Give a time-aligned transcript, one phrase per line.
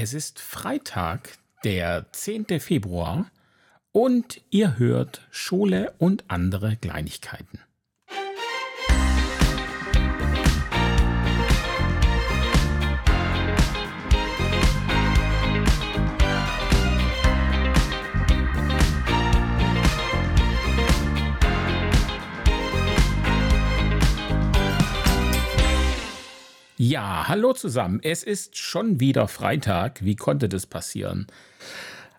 [0.00, 2.60] Es ist Freitag, der 10.
[2.60, 3.26] Februar,
[3.90, 7.58] und ihr hört Schule und andere Kleinigkeiten.
[26.80, 27.98] Ja, hallo zusammen.
[28.04, 30.04] Es ist schon wieder Freitag.
[30.04, 31.26] Wie konnte das passieren?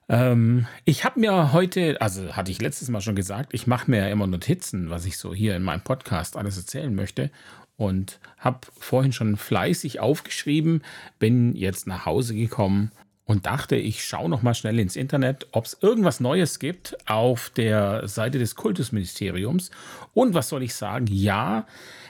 [0.10, 4.00] Ähm, ich habe mir heute, also hatte ich letztes Mal schon gesagt, ich mache mir
[4.00, 7.32] ja immer Notizen, was ich so hier in meinem Podcast alles erzählen möchte.
[7.78, 10.82] Und habe vorhin schon fleißig aufgeschrieben,
[11.20, 12.92] bin jetzt nach Hause gekommen
[13.30, 17.52] und dachte, ich schaue noch mal schnell ins Internet, ob es irgendwas Neues gibt auf
[17.52, 19.70] der Seite des Kultusministeriums.
[20.16, 21.06] Und was soll ich sagen?
[21.08, 21.68] Ja,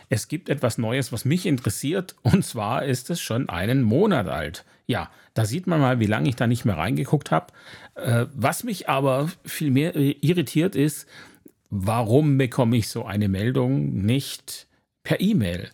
[0.08, 4.64] es gibt etwas Neues, was mich interessiert, und zwar ist es schon einen Monat alt.
[4.88, 7.48] Ja, da sieht man mal, wie lange ich da nicht mehr reingeguckt habe.
[7.96, 11.06] Äh, was mich aber viel mehr irritiert ist,
[11.70, 14.68] warum bekomme ich so eine Meldung nicht
[15.04, 15.70] per E-Mail?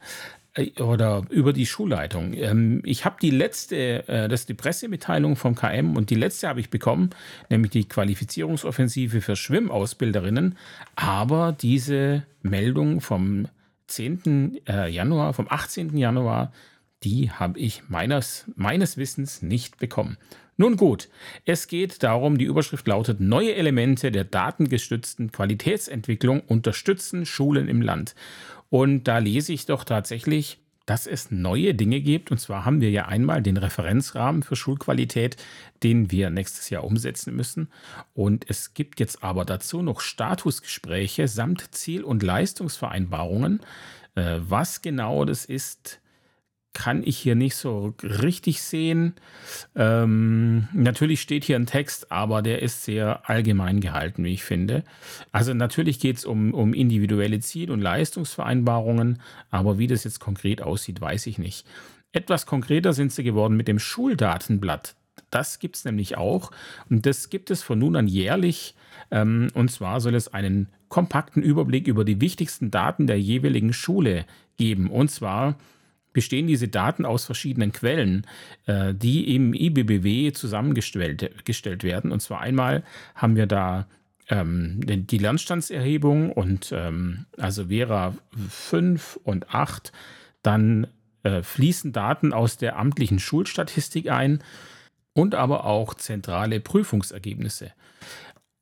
[0.56, 2.34] Äh, oder über die Schulleitung.
[2.34, 6.48] Ähm, ich habe die letzte, äh, das ist die Pressemitteilung vom KM und die letzte
[6.48, 7.12] habe ich bekommen,
[7.50, 10.58] nämlich die Qualifizierungsoffensive für Schwimmausbilderinnen.
[10.96, 13.48] Aber diese Meldung vom
[13.88, 14.62] 10.
[14.68, 15.98] Äh, Januar, vom 18.
[15.98, 16.52] Januar,
[17.04, 20.18] die habe ich meines, meines Wissens nicht bekommen.
[20.58, 21.10] Nun gut,
[21.44, 28.16] es geht darum, die Überschrift lautet Neue Elemente der datengestützten Qualitätsentwicklung unterstützen Schulen im Land.
[28.70, 32.32] Und da lese ich doch tatsächlich, dass es neue Dinge gibt.
[32.32, 35.38] Und zwar haben wir ja einmal den Referenzrahmen für Schulqualität,
[35.84, 37.70] den wir nächstes Jahr umsetzen müssen.
[38.14, 43.62] Und es gibt jetzt aber dazu noch Statusgespräche samt Ziel- und Leistungsvereinbarungen.
[44.16, 46.00] Äh, was genau das ist,
[46.76, 49.14] kann ich hier nicht so richtig sehen.
[49.76, 54.84] Ähm, natürlich steht hier ein Text, aber der ist sehr allgemein gehalten, wie ich finde.
[55.32, 60.62] Also natürlich geht es um, um individuelle Ziel- und Leistungsvereinbarungen, aber wie das jetzt konkret
[60.62, 61.66] aussieht, weiß ich nicht.
[62.12, 64.96] Etwas konkreter sind sie geworden mit dem Schuldatenblatt.
[65.32, 66.52] Das gibt es nämlich auch
[66.90, 68.76] und das gibt es von nun an jährlich.
[69.12, 74.26] Ähm, und zwar soll es einen kompakten Überblick über die wichtigsten Daten der jeweiligen Schule
[74.58, 74.90] geben.
[74.90, 75.56] Und zwar
[76.16, 78.26] bestehen diese Daten aus verschiedenen Quellen,
[78.68, 82.12] äh, die im IBBW zusammengestellt werden.
[82.12, 82.84] Und zwar einmal
[83.16, 83.86] haben wir da
[84.30, 88.16] ähm, die Lernstandserhebung und ähm, also Vera
[88.50, 89.92] 5 und 8.
[90.42, 90.88] Dann
[91.24, 94.42] äh, fließen Daten aus der amtlichen Schulstatistik ein
[95.12, 97.74] und aber auch zentrale Prüfungsergebnisse.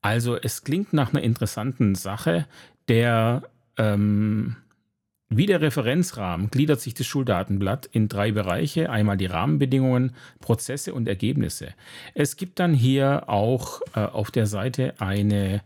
[0.02, 2.48] Also es klingt nach einer interessanten Sache,
[2.88, 3.44] der
[3.78, 4.56] ähm,
[5.38, 8.90] wie der Referenzrahmen gliedert sich das Schuldatenblatt in drei Bereiche.
[8.90, 11.74] Einmal die Rahmenbedingungen, Prozesse und Ergebnisse.
[12.14, 15.62] Es gibt dann hier auch äh, auf der Seite eine,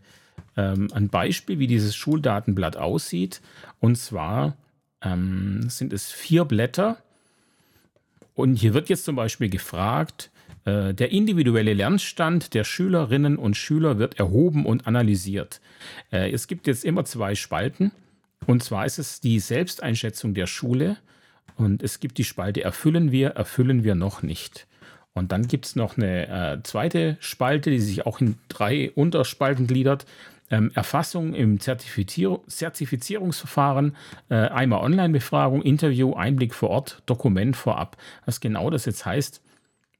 [0.56, 3.40] ähm, ein Beispiel, wie dieses Schuldatenblatt aussieht.
[3.80, 4.56] Und zwar
[5.02, 6.98] ähm, sind es vier Blätter.
[8.34, 10.30] Und hier wird jetzt zum Beispiel gefragt,
[10.64, 15.60] äh, der individuelle Lernstand der Schülerinnen und Schüler wird erhoben und analysiert.
[16.12, 17.92] Äh, es gibt jetzt immer zwei Spalten.
[18.48, 20.96] Und zwar ist es die Selbsteinschätzung der Schule
[21.56, 24.66] und es gibt die Spalte Erfüllen wir, erfüllen wir noch nicht.
[25.12, 29.66] Und dann gibt es noch eine äh, zweite Spalte, die sich auch in drei Unterspalten
[29.66, 30.06] gliedert.
[30.50, 33.94] Ähm, Erfassung im Zertifizier Zertifizierungsverfahren,
[34.30, 37.98] äh, einmal Online-Befragung, Interview, Einblick vor Ort, Dokument vorab.
[38.24, 39.42] Was genau das jetzt heißt,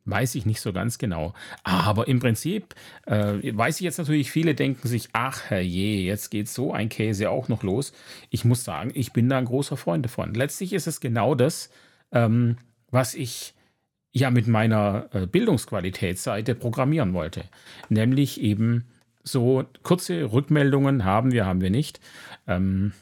[0.09, 1.35] Weiß ich nicht so ganz genau.
[1.65, 2.75] Aber im Prinzip
[3.07, 7.29] äh, weiß ich jetzt natürlich, viele denken sich, ach herrje, jetzt geht so ein Käse
[7.29, 7.93] auch noch los.
[8.31, 10.33] Ich muss sagen, ich bin da ein großer Freund davon.
[10.33, 11.71] Letztlich ist es genau das,
[12.11, 12.57] ähm,
[12.91, 13.55] was ich
[14.13, 17.45] ja mit meiner äh, Bildungsqualitätsseite programmieren wollte.
[17.91, 18.87] Nämlich eben
[19.23, 22.01] so kurze Rückmeldungen haben wir, haben wir nicht.
[22.47, 22.93] Ähm,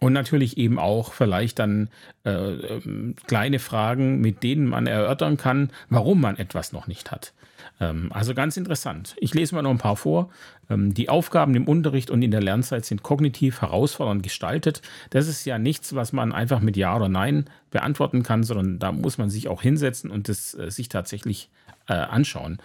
[0.00, 1.88] und natürlich eben auch vielleicht dann
[2.24, 7.32] äh, ähm, kleine Fragen, mit denen man erörtern kann, warum man etwas noch nicht hat.
[7.80, 9.16] Ähm, also ganz interessant.
[9.18, 10.30] Ich lese mal noch ein paar vor.
[10.68, 14.82] Ähm, die Aufgaben im Unterricht und in der Lernzeit sind kognitiv herausfordernd gestaltet.
[15.10, 18.92] Das ist ja nichts, was man einfach mit Ja oder Nein beantworten kann, sondern da
[18.92, 21.48] muss man sich auch hinsetzen und das äh, sich tatsächlich
[21.88, 22.58] äh, anschauen.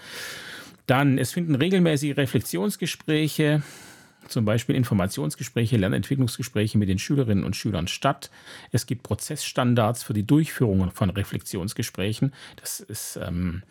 [0.86, 3.62] Dann, es finden regelmäßige Reflexionsgespräche
[4.32, 8.32] zum Beispiel Informationsgespräche, Lernentwicklungsgespräche mit den Schülerinnen und Schülern statt.
[8.72, 12.34] Es gibt Prozessstandards für die Durchführung von Reflexionsgesprächen.
[12.58, 13.64] Das ist, ähm,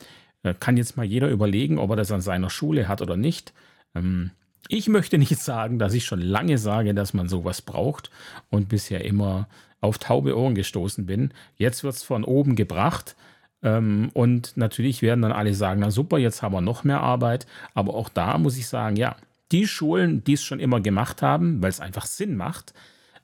[0.42, 3.52] äh, kann jetzt mal jeder überlegen, ob er das an seiner Schule hat oder nicht.
[3.94, 4.30] Ähm,
[4.68, 8.10] ich möchte nicht sagen, dass ich schon lange sage, dass man sowas braucht
[8.50, 9.48] und bisher immer
[9.80, 11.32] auf taube Ohren gestoßen bin.
[11.56, 13.16] Jetzt wird es von oben gebracht
[13.62, 17.46] Ähm, und natürlich werden dann alle sagen, na super, jetzt haben wir noch mehr Arbeit.
[17.74, 19.16] Aber auch da muss ich sagen, ja,
[19.52, 22.74] die Schulen, die es schon immer gemacht haben, weil es einfach Sinn macht,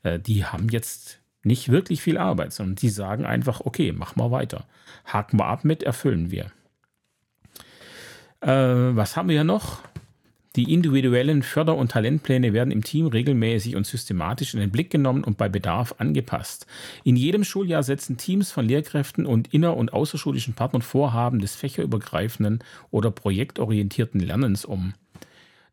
[0.02, 4.30] äh, die haben jetzt nicht wirklich viel Arbeit, sondern die sagen einfach, okay, machen wir
[4.30, 4.66] weiter.
[5.04, 6.50] Haken wir ab mit, erfüllen wir.
[8.40, 8.50] Äh,
[8.96, 9.80] was haben wir noch?
[10.56, 15.22] Die individuellen Förder- und Talentpläne werden im Team regelmäßig und systematisch in den Blick genommen
[15.22, 16.66] und bei Bedarf angepasst.
[17.04, 22.64] In jedem Schuljahr setzen Teams von Lehrkräften und inner- und außerschulischen Partnern Vorhaben des fächerübergreifenden
[22.90, 24.94] oder projektorientierten Lernens um.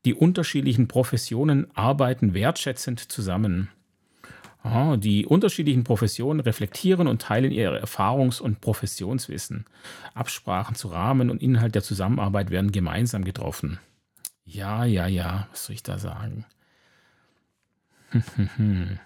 [0.05, 3.69] Die unterschiedlichen Professionen arbeiten wertschätzend zusammen.
[4.61, 9.65] Ah, die unterschiedlichen Professionen reflektieren und teilen ihr Erfahrungs- und Professionswissen.
[10.13, 13.79] Absprachen zu Rahmen und Inhalt der Zusammenarbeit werden gemeinsam getroffen.
[14.45, 16.45] Ja, ja, ja, was soll ich da sagen?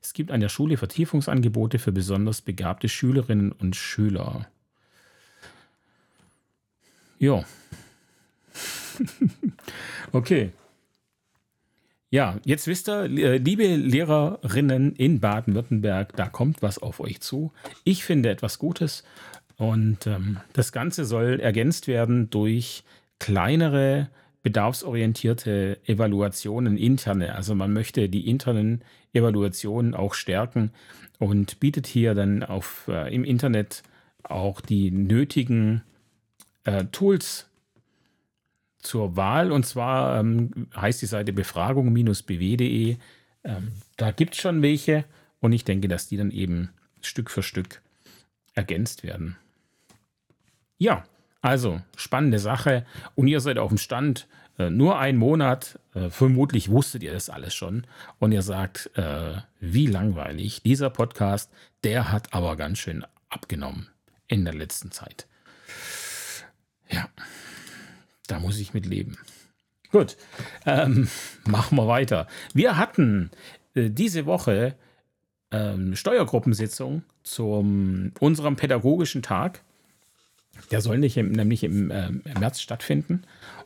[0.00, 4.48] Es gibt an der Schule Vertiefungsangebote für besonders begabte Schülerinnen und Schüler.
[7.18, 7.44] Ja.
[10.12, 10.50] okay.
[12.10, 17.52] Ja, jetzt wisst ihr, äh, liebe Lehrerinnen in Baden-Württemberg, da kommt was auf euch zu.
[17.84, 19.02] Ich finde etwas Gutes
[19.56, 22.84] und ähm, das Ganze soll ergänzt werden durch
[23.18, 24.10] kleinere
[24.42, 27.34] bedarfsorientierte Evaluationen interne.
[27.34, 28.82] Also man möchte die internen
[29.12, 30.72] Evaluationen auch stärken
[31.18, 33.82] und bietet hier dann auf, äh, im Internet
[34.22, 35.82] auch die nötigen
[36.64, 37.48] äh, Tools
[38.82, 39.50] zur Wahl.
[39.50, 42.96] Und zwar ähm, heißt die Seite befragung-bw.de.
[43.44, 45.04] Ähm, da gibt es schon welche
[45.40, 46.70] und ich denke, dass die dann eben
[47.00, 47.80] Stück für Stück
[48.54, 49.36] ergänzt werden.
[50.78, 51.04] Ja,
[51.40, 52.84] also spannende Sache
[53.14, 54.28] und ihr seid auf dem Stand.
[54.58, 57.86] Äh, nur ein Monat, äh, vermutlich wusstet ihr das alles schon
[58.18, 60.62] und ihr sagt, äh, wie langweilig.
[60.62, 61.50] Dieser Podcast,
[61.84, 63.88] der hat aber ganz schön abgenommen
[64.28, 65.26] in der letzten Zeit.
[66.90, 67.08] Ja.
[68.26, 69.16] Da muss ich mit leben.
[69.90, 70.16] Gut,
[70.66, 71.08] ähm,
[71.46, 72.26] machen wir weiter.
[72.54, 73.30] Wir hatten
[73.74, 74.74] äh, diese Woche
[75.50, 79.62] ähm, Steuergruppensitzung zu unserem pädagogischen Tag.
[80.70, 83.22] Der soll nicht im, nämlich im, äh, März stattfinden.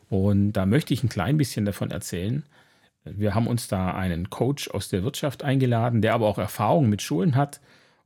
[0.08, 2.44] Und da möchte ich ein klein bisschen davon erzählen.
[3.04, 7.02] Wir haben uns da einen Coach aus der Wirtschaft eingeladen, der aber auch Erfahrung mit
[7.02, 7.60] Schulen hat.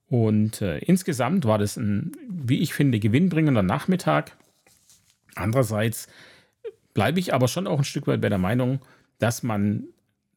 [0.09, 4.37] Und äh, insgesamt war das ein, wie ich finde, gewinnbringender Nachmittag.
[5.37, 6.09] Andererseits
[6.95, 8.81] bleibe ich aber schon auch ein Stück weit bei der Meinung,
[9.19, 9.85] dass man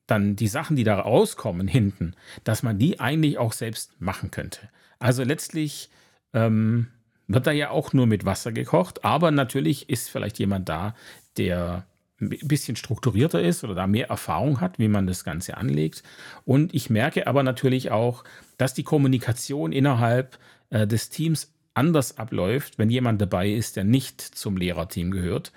[0.07, 4.69] dann die Sachen, die da rauskommen hinten, dass man die eigentlich auch selbst machen könnte.
[4.99, 5.89] Also letztlich
[6.33, 6.87] ähm,
[7.27, 10.95] wird da ja auch nur mit Wasser gekocht, aber natürlich ist vielleicht jemand da,
[11.37, 11.85] der
[12.19, 16.03] ein bisschen strukturierter ist oder da mehr Erfahrung hat, wie man das Ganze anlegt.
[16.45, 18.23] Und ich merke aber natürlich auch,
[18.57, 20.37] dass die Kommunikation innerhalb
[20.69, 25.51] äh, des Teams anders abläuft, wenn jemand dabei ist, der nicht zum Lehrerteam gehört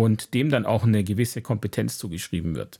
[0.00, 2.78] und dem dann auch eine gewisse Kompetenz zugeschrieben wird.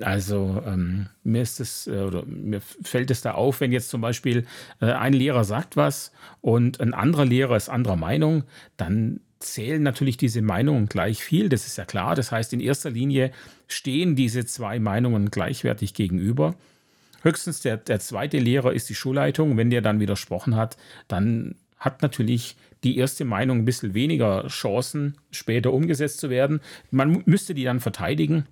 [0.00, 4.00] Also ähm, mir ist es äh, oder mir fällt es da auf, wenn jetzt zum
[4.00, 4.46] Beispiel
[4.80, 8.44] äh, ein Lehrer sagt was und ein anderer Lehrer ist anderer Meinung,
[8.78, 11.50] dann zählen natürlich diese Meinungen gleich viel.
[11.50, 12.14] Das ist ja klar.
[12.14, 13.32] Das heißt, in erster Linie
[13.68, 16.54] stehen diese zwei Meinungen gleichwertig gegenüber.
[17.22, 19.58] Höchstens der, der zweite Lehrer ist die Schulleitung.
[19.58, 25.16] Wenn der dann widersprochen hat, dann hat natürlich die erste Meinung ein bisschen weniger Chancen,
[25.30, 26.60] später umgesetzt zu werden.
[26.90, 28.46] Man müsste die dann verteidigen.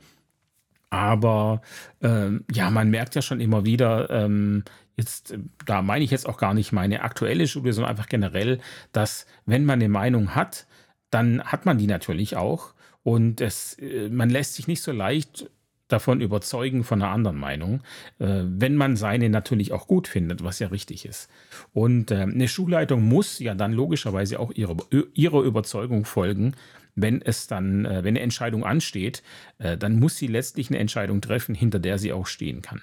[0.91, 1.63] Aber
[2.03, 4.65] ähm, ja, man merkt ja schon immer wieder, ähm,
[4.97, 5.37] jetzt,
[5.67, 8.61] da meine ich jetzt auch gar nicht meine aktuelle Schule, sondern einfach generell,
[8.93, 10.67] dass wenn man eine Meinung hat,
[11.11, 12.75] dann hat man die natürlich auch.
[13.03, 15.49] Und es, äh, man lässt sich nicht so leicht
[15.95, 17.81] davon überzeugen von einer anderen Meinung,
[18.19, 21.31] äh, wenn man seine natürlich auch gut findet, was ja richtig ist.
[21.73, 24.77] Und äh, eine Schulleitung muss ja dann logischerweise auch ihrer,
[25.15, 26.55] ihrer Überzeugung folgen.
[26.97, 29.23] Wenn es dann, äh, wenn eine Entscheidung ansteht,
[29.59, 32.83] äh, dann muss sie letztlich eine Entscheidung treffen, hinter der sie auch stehen kann.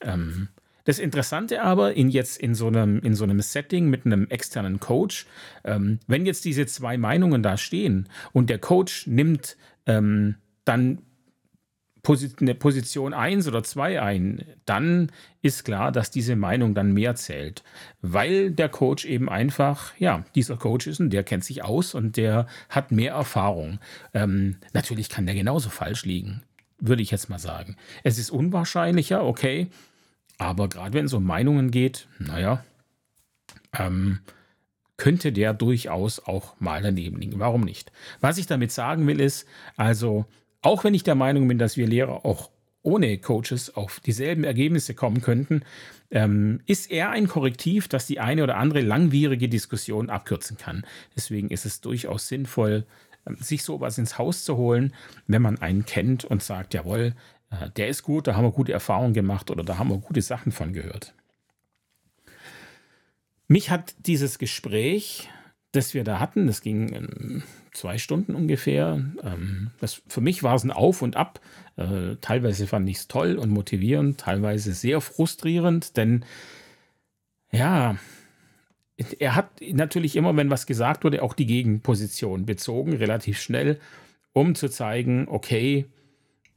[0.00, 0.48] Ähm,
[0.84, 4.80] das Interessante aber in jetzt in so einem, in so einem Setting mit einem externen
[4.80, 5.26] Coach,
[5.64, 9.56] ähm, wenn jetzt diese zwei Meinungen da stehen und der Coach nimmt
[9.86, 11.02] ähm, dann
[12.40, 15.10] eine Position 1 oder 2 ein, dann
[15.42, 17.62] ist klar, dass diese Meinung dann mehr zählt.
[18.00, 22.16] Weil der Coach eben einfach, ja, dieser Coach ist und der kennt sich aus und
[22.16, 23.78] der hat mehr Erfahrung.
[24.14, 26.42] Ähm, natürlich kann der genauso falsch liegen,
[26.78, 27.76] würde ich jetzt mal sagen.
[28.02, 29.68] Es ist unwahrscheinlicher, okay,
[30.38, 32.64] aber gerade wenn es um Meinungen geht, naja,
[33.78, 34.20] ähm,
[34.96, 37.40] könnte der durchaus auch mal daneben liegen.
[37.40, 37.90] Warum nicht?
[38.20, 40.26] Was ich damit sagen will, ist, also
[40.62, 42.50] auch wenn ich der Meinung bin, dass wir Lehrer auch
[42.82, 45.62] ohne Coaches auf dieselben Ergebnisse kommen könnten,
[46.10, 50.84] ähm, ist eher ein Korrektiv, das die eine oder andere langwierige Diskussion abkürzen kann.
[51.14, 52.86] Deswegen ist es durchaus sinnvoll,
[53.26, 54.94] ähm, sich sowas ins Haus zu holen,
[55.26, 57.14] wenn man einen kennt und sagt, jawohl,
[57.50, 60.22] äh, der ist gut, da haben wir gute Erfahrungen gemacht oder da haben wir gute
[60.22, 61.14] Sachen von gehört.
[63.46, 65.28] Mich hat dieses Gespräch,
[65.72, 69.02] das wir da hatten, das ging ähm, zwei Stunden ungefähr.
[69.22, 71.40] Ähm, das, für mich war es ein Auf und Ab.
[71.76, 76.24] Äh, teilweise fand ich es toll und motivierend, teilweise sehr frustrierend, denn
[77.52, 77.96] ja,
[79.18, 83.80] er hat natürlich immer, wenn was gesagt wurde, auch die Gegenposition bezogen, relativ schnell,
[84.32, 85.86] um zu zeigen, okay,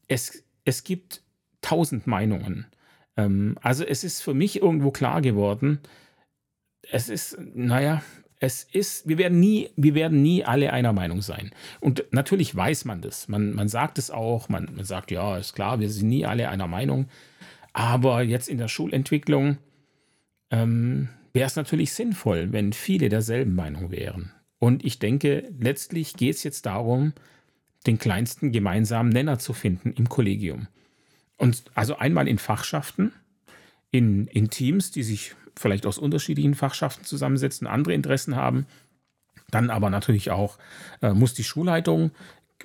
[0.08, 1.24] es, es gibt
[1.62, 2.68] tausend Meinungen.
[3.18, 5.80] Ähm, also es ist für mich irgendwo klar geworden,
[6.92, 8.04] es ist, naja,
[8.44, 11.52] es ist, wir werden nie, wir werden nie alle einer Meinung sein.
[11.80, 13.30] Und natürlich weiß man das.
[13.30, 16.50] Man, man sagt es auch, man, man sagt, ja, ist klar, wir sind nie alle
[16.50, 17.08] einer Meinung.
[17.72, 19.60] Aber jetzt in der Schulentwicklung
[20.52, 24.34] ähm, wäre es natürlich sinnvoll, wenn viele derselben Meinung wären.
[24.60, 27.14] Und ich denke, letztlich geht es jetzt darum,
[27.88, 30.68] den kleinsten gemeinsamen Nenner zu finden im Kollegium.
[31.38, 33.14] Und also einmal in Fachschaften,
[33.90, 38.66] in, in Teams, die sich vielleicht aus unterschiedlichen Fachschaften zusammensetzen, andere Interessen haben.
[39.52, 40.58] Dann aber natürlich auch
[41.02, 42.12] äh, muss die Schulleitung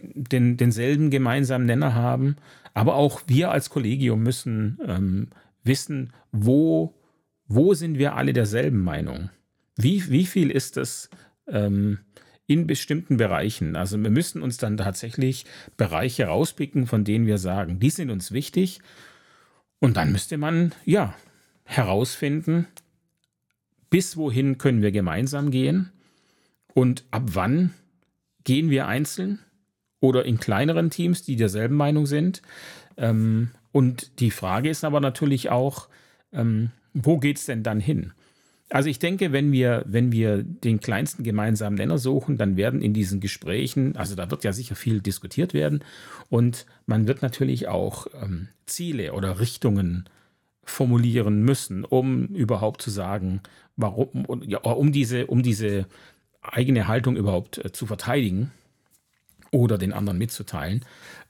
[0.00, 2.36] den, denselben gemeinsamen Nenner haben.
[2.74, 5.28] Aber auch wir als Kollegium müssen ähm,
[5.64, 6.94] wissen, wo,
[7.46, 9.30] wo sind wir alle derselben Meinung?
[9.76, 11.10] Wie, wie viel ist es
[11.48, 11.98] ähm,
[12.46, 13.76] in bestimmten Bereichen?
[13.76, 15.44] Also wir müssen uns dann tatsächlich
[15.76, 18.80] Bereiche rauspicken, von denen wir sagen, die sind uns wichtig.
[19.80, 21.14] Und dann müsste man, ja,
[21.68, 22.66] herausfinden,
[23.90, 25.92] bis wohin können wir gemeinsam gehen
[26.72, 27.74] und ab wann
[28.44, 29.38] gehen wir einzeln
[30.00, 32.40] oder in kleineren Teams, die derselben Meinung sind.
[32.96, 35.88] Ähm, und die Frage ist aber natürlich auch,
[36.32, 38.12] ähm, wo geht es denn dann hin?
[38.70, 42.94] Also ich denke, wenn wir, wenn wir den kleinsten gemeinsamen Nenner suchen, dann werden in
[42.94, 45.84] diesen Gesprächen, also da wird ja sicher viel diskutiert werden
[46.30, 50.08] und man wird natürlich auch ähm, Ziele oder Richtungen
[50.70, 53.40] formulieren müssen, um überhaupt zu sagen,
[53.76, 55.86] warum, ja, um diese, um diese
[56.42, 58.50] eigene Haltung überhaupt äh, zu verteidigen
[59.50, 60.84] oder den anderen mitzuteilen.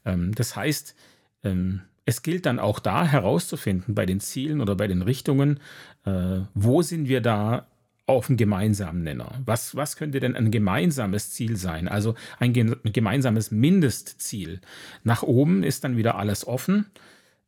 [0.05, 0.95] Ähm, das heißt,
[1.43, 5.59] ähm, es gilt dann auch da herauszufinden bei den Zielen oder bei den Richtungen,
[6.05, 7.67] äh, wo sind wir da
[8.07, 9.33] auf dem gemeinsamen Nenner?
[9.45, 11.87] Was, was könnte denn ein gemeinsames Ziel sein?
[11.87, 14.61] Also ein gemeinsames Mindestziel.
[15.03, 16.87] Nach oben ist dann wieder alles offen.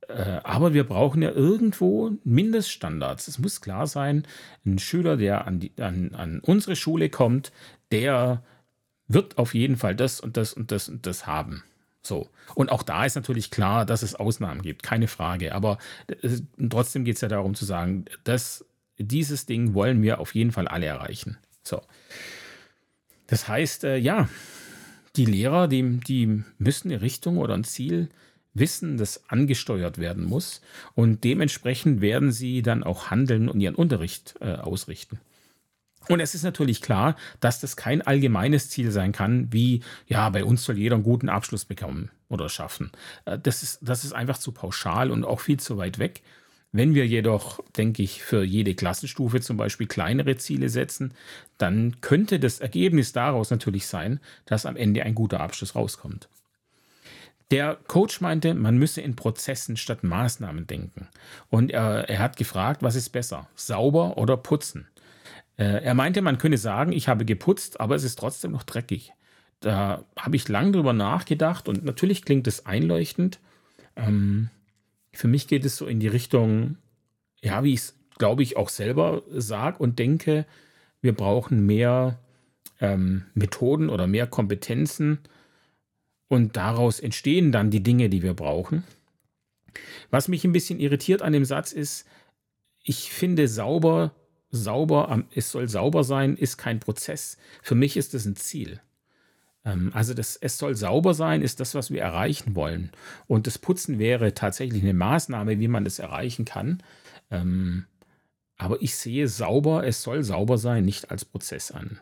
[0.08, 3.28] Äh, aber wir brauchen ja irgendwo Mindeststandards.
[3.28, 4.26] Es muss klar sein,
[4.66, 7.52] ein Schüler, der an, die, an, an unsere Schule kommt,
[7.92, 8.44] der
[9.08, 11.64] wird auf jeden Fall das und das und das und das haben.
[12.02, 12.30] So.
[12.56, 15.54] Und auch da ist natürlich klar, dass es Ausnahmen gibt, keine Frage.
[15.54, 15.78] Aber
[16.08, 16.40] äh,
[16.70, 18.66] trotzdem geht es ja darum zu sagen, dass
[18.98, 21.38] dieses Ding wollen wir auf jeden Fall alle erreichen.
[21.64, 21.82] So.
[23.28, 24.30] Das heißt, äh, ja,
[25.16, 28.10] die Lehrer, die, die müssen eine Richtung oder ein Ziel
[28.54, 30.62] wissen, das angesteuert werden muss.
[30.94, 35.20] Und dementsprechend werden sie dann auch handeln und ihren Unterricht äh, ausrichten.
[36.10, 40.44] Und es ist natürlich klar, dass das kein allgemeines Ziel sein kann, wie, ja, bei
[40.44, 42.92] uns soll jeder einen guten Abschluss bekommen oder schaffen.
[43.26, 46.22] Äh, das ist, das ist einfach zu pauschal und auch viel zu weit weg.
[46.74, 51.14] Wenn wir jedoch, denke ich, für jede Klassenstufe zum Beispiel kleinere Ziele setzen,
[51.58, 56.30] dann könnte das Ergebnis daraus natürlich sein, dass am Ende ein guter Abschluss rauskommt.
[57.52, 61.10] Der Coach meinte, man müsse in Prozessen statt Maßnahmen denken.
[61.50, 64.88] Und er, er hat gefragt, was ist besser, sauber oder putzen?
[65.58, 69.14] Äh, er meinte, man könne sagen, ich habe geputzt, aber es ist trotzdem noch dreckig.
[69.60, 73.40] Da habe ich lang drüber nachgedacht und natürlich klingt es einleuchtend.
[73.98, 74.50] Ähm,
[75.14, 76.78] für mich geht es so in die Richtung,
[77.44, 80.46] ja, wie ich es, glaube ich, auch selber sage und denke,
[81.02, 82.18] wir brauchen mehr
[82.80, 85.20] ähm, Methoden oder mehr Kompetenzen,
[86.32, 88.86] und daraus entstehen dann die Dinge, die wir brauchen.
[90.12, 92.08] Was mich ein bisschen irritiert an dem Satz ist,
[92.84, 94.16] ich finde sauber,
[94.50, 97.36] sauber, es soll sauber sein, ist kein Prozess.
[97.62, 98.80] Für mich ist es ein Ziel.
[99.66, 102.92] Ähm, also das, es soll sauber sein, ist das, was wir erreichen wollen.
[103.28, 106.82] Und das Putzen wäre tatsächlich eine Maßnahme, wie man das erreichen kann.
[107.30, 107.88] Ähm,
[108.56, 112.00] aber ich sehe sauber, es soll sauber sein, nicht als Prozess an.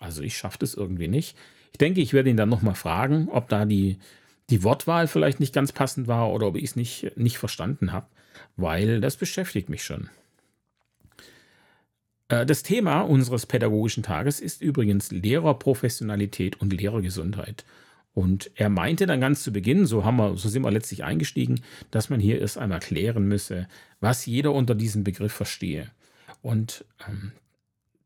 [0.00, 1.34] Also ich schaffe das irgendwie nicht.
[1.72, 3.98] Ich denke, ich werde ihn dann nochmal fragen, ob da die,
[4.50, 8.06] die Wortwahl vielleicht nicht ganz passend war oder ob ich es nicht, nicht verstanden habe,
[8.56, 10.08] weil das beschäftigt mich schon.
[12.28, 17.64] Äh, das Thema unseres pädagogischen Tages ist übrigens Lehrerprofessionalität und Lehrergesundheit.
[18.14, 21.60] Und er meinte dann ganz zu Beginn, so, haben wir, so sind wir letztlich eingestiegen,
[21.90, 23.68] dass man hier erst einmal klären müsse,
[24.00, 25.90] was jeder unter diesem Begriff verstehe.
[26.42, 27.32] Und ähm,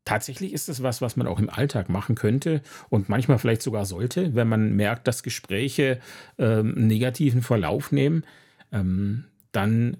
[0.05, 3.85] tatsächlich ist es was, was man auch im Alltag machen könnte und manchmal vielleicht sogar
[3.85, 5.99] sollte, wenn man merkt, dass Gespräche
[6.37, 8.25] ähm, negativen Verlauf nehmen,
[8.71, 9.97] ähm, dann,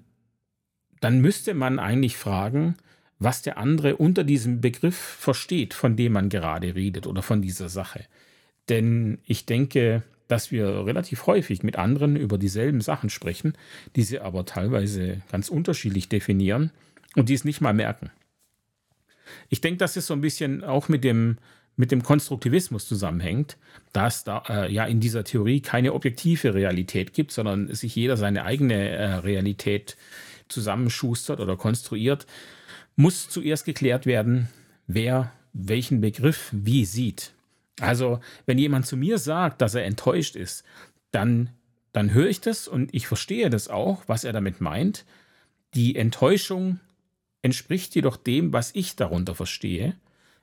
[1.00, 2.76] dann müsste man eigentlich fragen,
[3.18, 7.68] was der andere unter diesem Begriff versteht, von dem man gerade redet oder von dieser
[7.68, 8.04] Sache.
[8.68, 13.54] Denn ich denke, dass wir relativ häufig mit anderen über dieselben Sachen sprechen,
[13.94, 16.70] die sie aber teilweise ganz unterschiedlich definieren
[17.14, 18.10] und die es nicht mal merken.
[19.48, 21.38] Ich denke, dass es so ein bisschen auch mit dem,
[21.76, 23.56] mit dem Konstruktivismus zusammenhängt,
[23.92, 28.44] dass da äh, ja in dieser Theorie keine objektive Realität gibt, sondern sich jeder seine
[28.44, 29.96] eigene äh, Realität
[30.48, 32.26] zusammenschustert oder konstruiert,
[32.96, 34.48] muss zuerst geklärt werden,
[34.86, 37.32] wer welchen Begriff wie sieht.
[37.80, 40.64] Also, wenn jemand zu mir sagt, dass er enttäuscht ist,
[41.10, 41.50] dann,
[41.92, 45.04] dann höre ich das und ich verstehe das auch, was er damit meint.
[45.74, 46.78] Die Enttäuschung
[47.44, 49.94] entspricht jedoch dem, was ich darunter verstehe,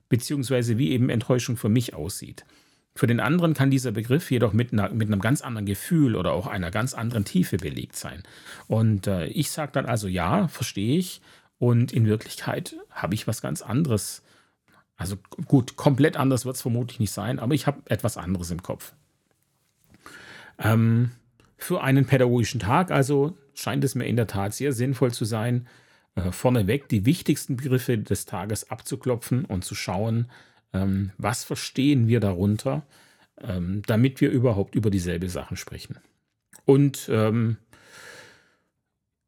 [0.07, 2.45] beziehungsweise wie eben Enttäuschung für mich aussieht.
[2.95, 6.31] Für den anderen kann dieser Begriff jedoch mit, einer, mit einem ganz anderen Gefühl oder
[6.33, 8.23] auch einer ganz anderen Tiefe belegt sein.
[8.67, 11.21] Und äh, ich sage dann also ja, verstehe ich.
[11.57, 14.23] Und in Wirklichkeit habe ich was ganz anderes
[15.01, 15.17] also
[15.47, 18.93] gut, komplett anders wird es vermutlich nicht sein, aber ich habe etwas anderes im Kopf.
[20.59, 21.09] Ähm,
[21.57, 25.67] für einen pädagogischen Tag also scheint es mir in der Tat sehr sinnvoll zu sein,
[26.31, 30.29] vorneweg die wichtigsten Begriffe des Tages abzuklopfen und zu schauen,
[30.73, 32.83] ähm, was verstehen wir darunter,
[33.39, 35.97] ähm, damit wir überhaupt über dieselbe Sachen sprechen.
[36.65, 37.57] Und ähm,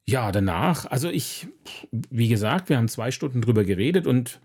[0.06, 1.48] ja, danach, also ich,
[1.92, 4.40] wie gesagt, wir haben zwei Stunden drüber geredet und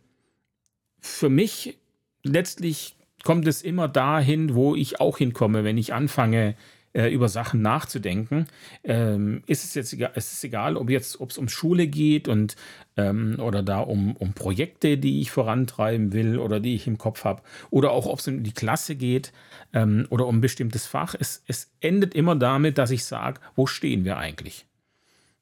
[1.00, 1.78] für mich
[2.22, 6.54] letztlich kommt es immer dahin, wo ich auch hinkomme, wenn ich anfange,
[6.92, 8.46] äh, über Sachen nachzudenken.
[8.84, 12.28] Ähm, ist es jetzt egal, ist es egal, ob jetzt, ob es um Schule geht
[12.28, 12.56] und
[12.96, 17.24] ähm, oder da um, um Projekte, die ich vorantreiben will oder die ich im Kopf
[17.24, 19.32] habe, oder auch ob es um die Klasse geht
[19.72, 21.14] ähm, oder um ein bestimmtes Fach.
[21.18, 24.66] Es, es endet immer damit, dass ich sage, wo stehen wir eigentlich?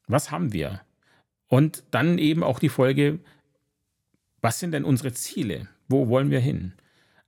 [0.09, 0.81] Was haben wir?
[1.49, 3.19] Und dann eben auch die Folge,
[4.41, 5.69] was sind denn unsere Ziele?
[5.89, 6.73] Wo wollen wir hin?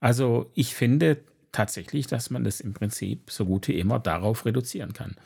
[0.01, 1.19] Also ich finde
[1.53, 5.17] tatsächlich, dass man das im Prinzip so gut wie immer darauf reduzieren kann.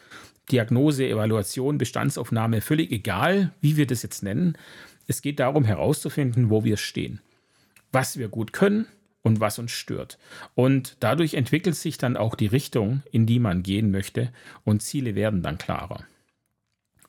[0.51, 4.57] Diagnose, Evaluation, Bestandsaufnahme, völlig egal, wie wir das jetzt nennen.
[5.07, 7.21] Es geht darum herauszufinden, wo wir stehen,
[7.93, 8.87] was wir gut können
[9.23, 10.19] und was uns stört.
[10.55, 14.33] Und dadurch entwickelt sich dann auch die Richtung, in die man gehen möchte
[14.65, 16.05] und Ziele werden dann klarer.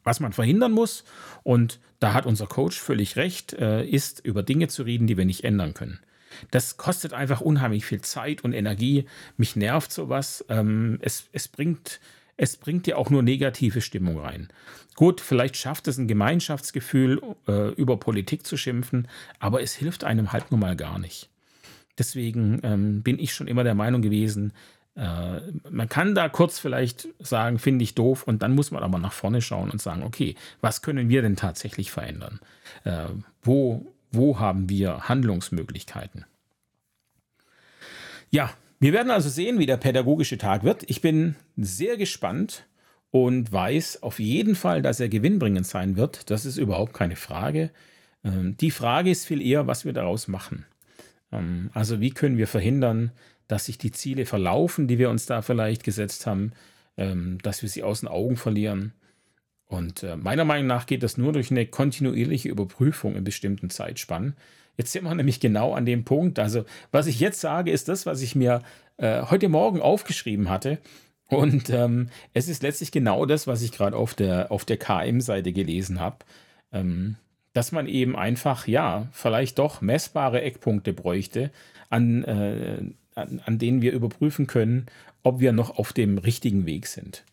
[0.04, 1.06] Was man verhindern muss,
[1.44, 5.26] und da hat unser Coach völlig recht, äh, ist über Dinge zu reden, die wir
[5.26, 6.00] nicht ändern können.
[6.52, 9.06] Das kostet einfach unheimlich viel Zeit und Energie.
[9.38, 10.46] Mich nervt sowas.
[10.50, 12.00] Ähm, es, es, bringt,
[12.38, 14.50] es bringt dir auch nur negative Stimmung rein.
[14.96, 19.08] Gut, vielleicht schafft es ein Gemeinschaftsgefühl, äh, über Politik zu schimpfen,
[19.40, 21.30] aber es hilft einem halt nun mal gar nicht.
[21.98, 24.54] Deswegen ähm, bin ich schon immer der Meinung gewesen,
[24.96, 29.00] äh, man kann da kurz vielleicht sagen, finde ich doof, und dann muss man aber
[29.00, 32.40] nach vorne schauen und sagen, okay, was können wir denn tatsächlich verändern?
[32.84, 33.08] Äh,
[33.42, 36.26] wo, wo haben wir Handlungsmöglichkeiten?
[38.30, 40.84] Ja, wir werden also sehen, wie der pädagogische Tag wird.
[40.90, 42.66] Ich bin sehr gespannt
[43.12, 46.30] und weiß auf jeden Fall, dass er gewinnbringend sein wird.
[46.30, 47.72] Das ist überhaupt keine Frage.
[48.24, 50.66] Ähm, die Frage ist viel eher, was wir daraus machen.
[51.32, 53.12] Ähm, also wie können wir verhindern,
[53.48, 56.54] dass sich die Ziele verlaufen, die wir uns da vielleicht gesetzt haben,
[56.98, 58.94] ähm, dass wir sie aus den Augen verlieren.
[59.74, 64.36] Und äh, meiner Meinung nach geht das nur durch eine kontinuierliche Überprüfung in bestimmten Zeitspannen.
[64.78, 66.38] Jetzt sind wir nämlich genau an dem Punkt.
[66.38, 68.62] Also, was ich jetzt sage, ist das, was ich mir
[68.98, 70.78] äh, heute Morgen aufgeschrieben hatte.
[71.28, 75.52] Und ähm, es ist letztlich genau das, was ich gerade auf der, auf der KM-Seite
[75.52, 76.18] gelesen habe.
[76.72, 77.16] Ähm,
[77.54, 81.50] dass man eben einfach, ja, vielleicht doch messbare Eckpunkte bräuchte,
[81.90, 82.82] an, äh,
[83.16, 84.86] an, an denen wir überprüfen können,
[85.24, 87.24] ob wir noch auf dem richtigen Weg sind.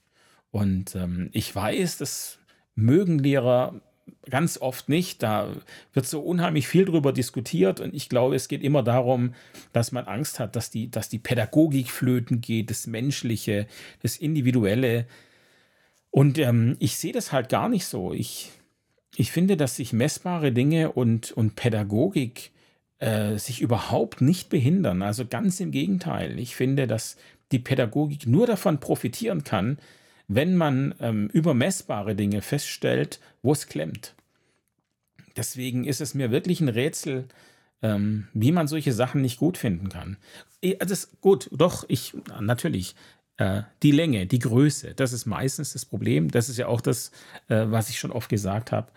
[0.51, 2.39] Und ähm, ich weiß, das
[2.75, 3.81] mögen Lehrer
[4.29, 5.23] ganz oft nicht.
[5.23, 5.55] Da
[5.93, 9.35] wird so unheimlich viel drüber diskutiert und ich glaube, es geht immer darum,
[9.73, 13.67] dass man Angst hat, dass die, dass die Pädagogik flöten geht, das Menschliche,
[14.03, 15.07] das Individuelle.
[16.11, 18.13] Und ähm, ich sehe das halt gar nicht so.
[18.13, 18.51] Ich,
[19.17, 22.51] ich finde, dass sich messbare Dinge und, und Pädagogik
[22.99, 25.03] äh, sich überhaupt nicht behindern.
[25.03, 26.39] Also ganz im Gegenteil.
[26.39, 27.17] Ich finde, dass
[27.53, 29.79] die Pädagogik nur davon profitieren kann,
[30.33, 34.15] wenn man ähm, über messbare Dinge feststellt, wo es klemmt.
[35.37, 37.25] Deswegen ist es mir wirklich ein Rätsel,
[37.83, 40.19] ähm, wie man solche Sachen nicht gut finden kann.
[40.79, 42.95] Das, gut, doch, ich, natürlich,
[43.39, 46.31] äh, die Länge, die Größe, das ist meistens das Problem.
[46.31, 47.11] Das ist ja auch das,
[47.49, 48.93] äh, was ich schon oft gesagt habe.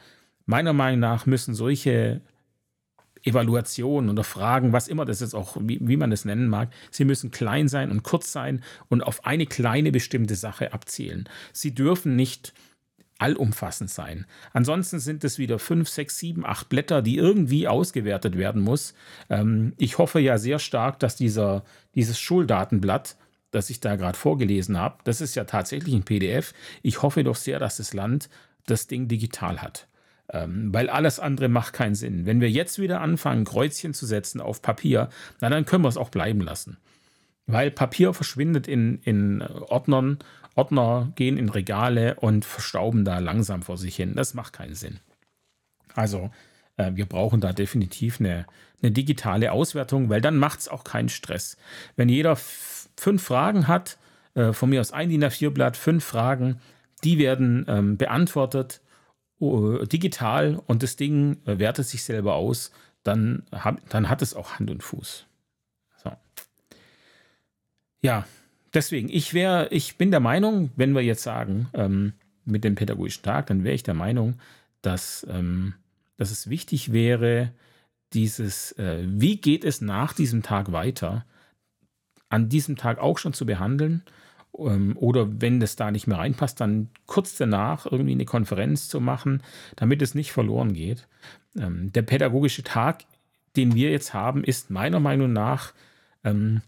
[0.46, 2.22] Meiner Meinung nach müssen solche
[3.24, 7.06] Evaluationen oder Fragen, was immer das jetzt auch, wie, wie man das nennen mag, sie
[7.06, 11.30] müssen klein sein und kurz sein und auf eine kleine bestimmte Sache abzielen.
[11.52, 12.54] Sie dürfen nicht
[13.20, 14.26] allumfassend sein.
[14.52, 18.94] Ansonsten sind es wieder fünf, sechs, sieben, acht Blätter, die irgendwie ausgewertet werden muss.
[19.30, 21.64] Ähm, ich hoffe ja sehr stark, dass dieser,
[21.96, 23.16] dieses Schuldatenblatt
[23.54, 26.54] das ich da gerade vorgelesen habe, das ist ja tatsächlich ein PDF.
[26.82, 28.30] Ich hoffe doch sehr, dass das Land
[28.66, 29.88] das Ding digital hat.
[30.30, 32.26] Ähm, weil alles andere macht keinen Sinn.
[32.26, 35.10] Wenn wir jetzt wieder anfangen, Kreuzchen zu setzen auf Papier,
[35.42, 36.78] na, dann können wir es auch bleiben lassen.
[37.46, 40.20] Weil Papier verschwindet in, in Ordnern,
[40.56, 44.14] Ordner gehen in Regale und verstauben da langsam vor sich hin.
[44.16, 45.00] Das macht keinen Sinn.
[45.94, 46.32] Also,
[46.78, 48.46] äh, wir brauchen da definitiv eine,
[48.82, 51.58] eine digitale Auswertung, weil dann macht es auch keinen Stress.
[51.96, 53.98] Wenn jeder fünf Fragen hat,
[54.36, 56.62] äh, von mir aus ein DIN A4-Blatt, fünf Fragen,
[57.04, 58.80] die werden ähm, beantwortet
[59.86, 62.72] digital und das Ding äh, wertet sich selber aus,
[63.04, 63.44] dann,
[63.90, 65.26] dann hat es auch Hand und Fuß.
[66.04, 66.12] So.
[68.02, 68.26] Ja,
[68.74, 72.14] deswegen, ich wäre, ich bin der Meinung, wenn wir jetzt sagen, ähm,
[72.46, 74.36] mit dem pädagogischen Tag, dann wäre ich der Meinung,
[74.82, 75.76] dass, ähm,
[76.18, 77.52] dass es wichtig wäre,
[78.14, 81.26] dieses, äh, wie geht es nach diesem Tag weiter,
[82.30, 84.04] an diesem Tag auch schon zu behandeln.
[84.58, 89.00] Ähm, oder wenn das da nicht mehr reinpasst, dann kurz danach irgendwie eine Konferenz zu
[89.00, 89.42] machen,
[89.76, 91.08] damit es nicht verloren geht.
[91.58, 93.06] Ähm, der pädagogische Tag,
[93.56, 95.74] den wir jetzt haben, ist meiner Meinung nach
[96.24, 96.62] ähm,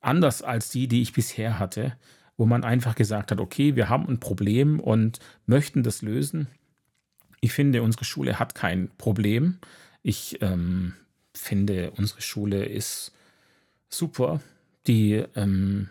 [0.00, 1.96] anders als die, die ich bisher hatte,
[2.36, 6.46] wo man einfach gesagt hat, okay, wir haben ein Problem und möchten das lösen.
[7.40, 9.58] Ich finde, unsere Schule hat kein Problem.
[10.02, 10.94] Ich ähm,
[11.34, 13.12] finde, unsere Schule ist
[13.88, 14.40] super
[14.86, 15.88] die, ähm,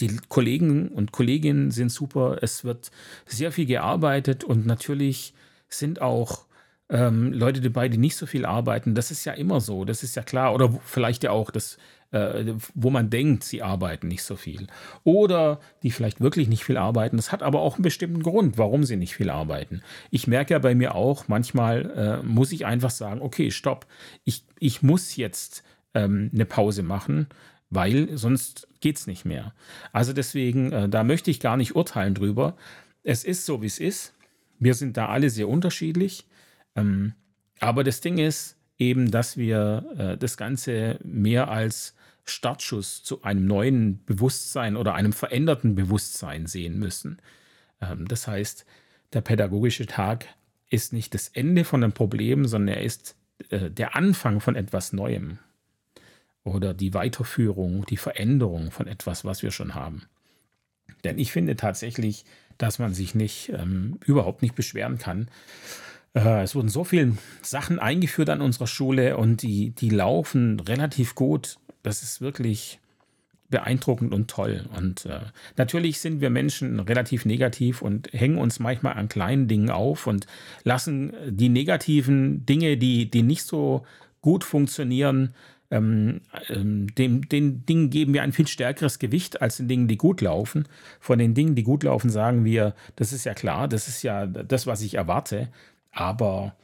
[0.00, 2.38] die Kollegen und Kolleginnen sind super.
[2.42, 2.90] Es wird
[3.26, 5.34] sehr viel gearbeitet und natürlich
[5.68, 6.46] sind auch
[6.88, 8.94] ähm, Leute dabei, die nicht so viel arbeiten.
[8.94, 10.54] Das ist ja immer so, das ist ja klar.
[10.54, 11.78] Oder vielleicht ja auch das,
[12.12, 14.68] äh, wo man denkt, sie arbeiten nicht so viel.
[15.02, 17.16] Oder die vielleicht wirklich nicht viel arbeiten.
[17.16, 19.82] Das hat aber auch einen bestimmten Grund, warum sie nicht viel arbeiten.
[20.10, 21.90] Ich merke ja bei mir auch, manchmal
[22.22, 23.86] äh, muss ich einfach sagen, okay, stopp,
[24.24, 27.26] ich, ich muss jetzt ähm, eine Pause machen
[27.70, 29.54] weil sonst geht es nicht mehr.
[29.92, 32.56] Also deswegen, äh, da möchte ich gar nicht urteilen drüber.
[33.02, 34.14] Es ist so, wie es ist.
[34.58, 36.26] Wir sind da alle sehr unterschiedlich.
[36.74, 37.14] Ähm,
[37.60, 43.46] aber das Ding ist eben, dass wir äh, das Ganze mehr als Startschuss zu einem
[43.46, 47.20] neuen Bewusstsein oder einem veränderten Bewusstsein sehen müssen.
[47.80, 48.66] Ähm, das heißt,
[49.12, 50.26] der pädagogische Tag
[50.68, 53.16] ist nicht das Ende von einem Problem, sondern er ist
[53.50, 55.38] äh, der Anfang von etwas Neuem
[56.46, 60.02] oder die Weiterführung, die Veränderung von etwas, was wir schon haben.
[61.04, 62.24] Denn ich finde tatsächlich,
[62.56, 65.28] dass man sich nicht ähm, überhaupt nicht beschweren kann.
[66.14, 71.16] Äh, es wurden so viele Sachen eingeführt an unserer Schule und die, die laufen relativ
[71.16, 71.58] gut.
[71.82, 72.78] Das ist wirklich
[73.50, 74.66] beeindruckend und toll.
[74.76, 75.20] Und äh,
[75.56, 80.26] natürlich sind wir Menschen relativ negativ und hängen uns manchmal an kleinen Dingen auf und
[80.62, 83.84] lassen die negativen Dinge, die, die nicht so
[84.20, 85.34] gut funktionieren,
[85.70, 89.96] ähm, ähm, dem, den Dingen geben wir ein viel stärkeres Gewicht als den Dingen, die
[89.96, 90.68] gut laufen.
[91.00, 94.26] Von den Dingen, die gut laufen, sagen wir, das ist ja klar, das ist ja
[94.26, 95.48] das, was ich erwarte.
[95.90, 96.56] Aber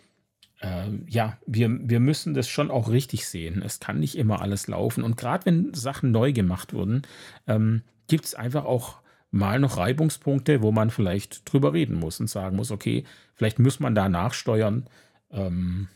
[0.60, 3.62] äh, ja, wir, wir müssen das schon auch richtig sehen.
[3.62, 5.02] Es kann nicht immer alles laufen.
[5.02, 7.02] Und gerade wenn Sachen neu gemacht wurden,
[7.46, 12.28] ähm, gibt es einfach auch mal noch Reibungspunkte, wo man vielleicht drüber reden muss und
[12.28, 14.86] sagen muss, okay, vielleicht muss man da nachsteuern.
[15.30, 15.88] Ähm.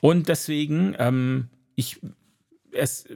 [0.00, 2.00] Und deswegen, ähm, ich,
[2.72, 3.06] es,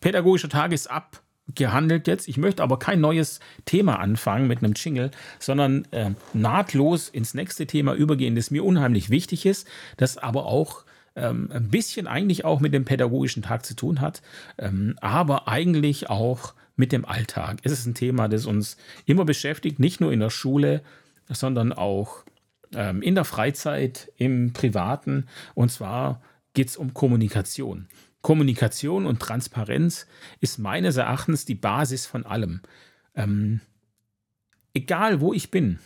[0.00, 2.28] pädagogischer Tag ist abgehandelt jetzt.
[2.28, 7.66] Ich möchte aber kein neues Thema anfangen mit einem Jingle, sondern äh, nahtlos ins nächste
[7.66, 10.84] Thema übergehen, das mir unheimlich wichtig ist, das aber auch
[11.16, 14.22] ähm, ein bisschen eigentlich auch mit dem pädagogischen Tag zu tun hat,
[14.58, 17.58] ähm, aber eigentlich auch mit dem Alltag.
[17.62, 20.82] Es ist ein Thema, das uns immer beschäftigt, nicht nur in der Schule,
[21.28, 22.24] sondern auch
[22.74, 25.26] ähm, in der Freizeit, im Privaten.
[25.54, 26.22] Und zwar
[26.54, 27.88] geht es um Kommunikation.
[28.22, 30.06] Kommunikation und Transparenz
[30.40, 32.60] ist meines Erachtens die Basis von allem.
[33.14, 33.60] Ähm,
[34.74, 35.78] egal wo ich bin,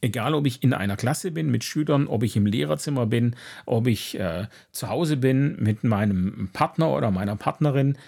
[0.00, 3.86] egal ob ich in einer Klasse bin mit Schülern, ob ich im Lehrerzimmer bin, ob
[3.86, 7.98] ich äh, zu Hause bin mit meinem Partner oder meiner Partnerin,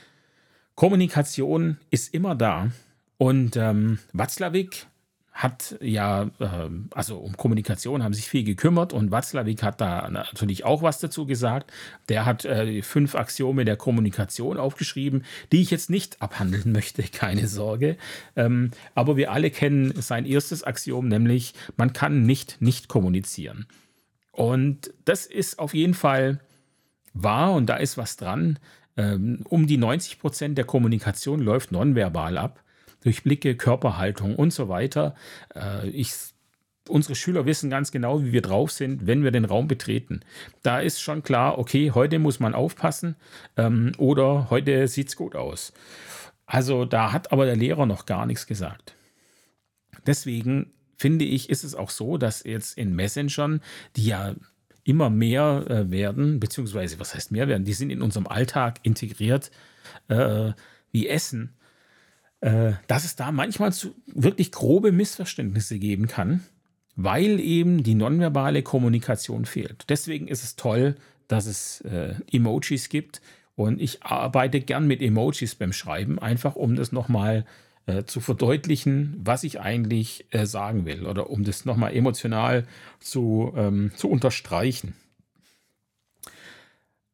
[0.75, 2.71] Kommunikation ist immer da.
[3.19, 4.87] Und ähm, Watzlawick
[5.33, 10.65] hat ja, äh, also um Kommunikation haben sich viel gekümmert und Watzlawick hat da natürlich
[10.65, 11.73] auch was dazu gesagt.
[12.11, 17.49] Der hat äh, fünf Axiome der Kommunikation aufgeschrieben, die ich jetzt nicht abhandeln möchte, keine
[17.49, 17.97] Sorge.
[18.37, 23.67] Ähm, aber wir alle kennen sein erstes Axiom, nämlich man kann nicht nicht kommunizieren.
[24.33, 26.41] Und das ist auf jeden Fall
[27.15, 28.59] wahr und da ist was dran.
[28.99, 32.62] Ähm, um die 90 Prozent der Kommunikation läuft nonverbal ab
[33.03, 35.15] durch Blicke, Körperhaltung und so weiter.
[35.55, 36.13] Äh, ich,
[36.89, 40.21] unsere Schüler wissen ganz genau, wie wir drauf sind, wenn wir den Raum betreten.
[40.63, 43.17] Da ist schon klar, okay, heute muss man aufpassen
[43.57, 45.73] ähm, oder heute sieht es gut aus.
[46.47, 48.95] Also da hat aber der Lehrer noch gar nichts gesagt.
[50.07, 53.61] Deswegen finde ich, ist es auch so, dass jetzt in Messengern,
[53.97, 54.35] die ja
[54.85, 59.51] immer mehr äh, werden, beziehungsweise was heißt mehr werden, die sind in unserem Alltag integriert,
[60.09, 60.53] äh,
[60.91, 61.55] wie Essen,
[62.43, 66.41] äh, dass es da manchmal zu wirklich grobe Missverständnisse geben kann,
[66.97, 69.85] weil eben die nonverbale Kommunikation fehlt.
[69.89, 70.97] Deswegen ist es toll,
[71.29, 73.23] dass es äh, Emojis gibt
[73.55, 77.47] und ich arbeite gern mit Emojis beim Schreiben, einfach um das nochmal
[77.87, 82.67] äh, zu verdeutlichen, was ich eigentlich äh, sagen will oder um das nochmal emotional
[82.99, 84.95] zu, ähm, zu unterstreichen.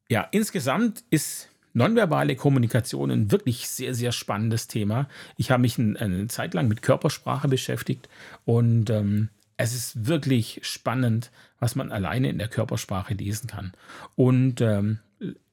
[0.09, 5.09] Ja, insgesamt ist Nonverbale Kommunikation ein wirklich sehr, sehr spannendes Thema.
[5.37, 8.09] Ich habe mich eine Zeit lang mit Körpersprache beschäftigt
[8.45, 13.73] und ähm, es ist wirklich spannend, was man alleine in der Körpersprache lesen kann.
[14.15, 15.01] Und ähm,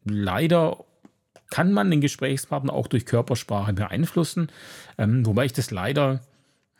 [0.04, 0.86] leider
[1.50, 4.50] kann man den Gesprächspartner auch durch Körpersprache beeinflussen,
[4.98, 6.22] ähm, wobei ich das leider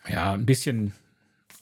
[0.08, 0.94] ja ein bisschen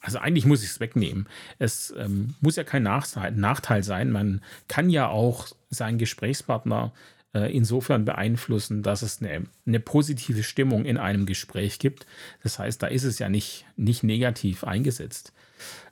[0.04, 1.26] also eigentlich muss ich es wegnehmen.
[1.58, 4.10] Es ähm, muss ja kein Nachteil, sein.
[4.10, 6.92] Man kann ja auch seinen Gesprächspartner
[7.40, 12.06] insofern beeinflussen, dass es eine, eine, positive Stimmung in einem Gespräch gibt.
[12.42, 15.32] Das heißt, da ist es ja nicht, nicht negativ eingesetzt.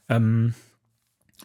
[0.08, 0.54] Ähm,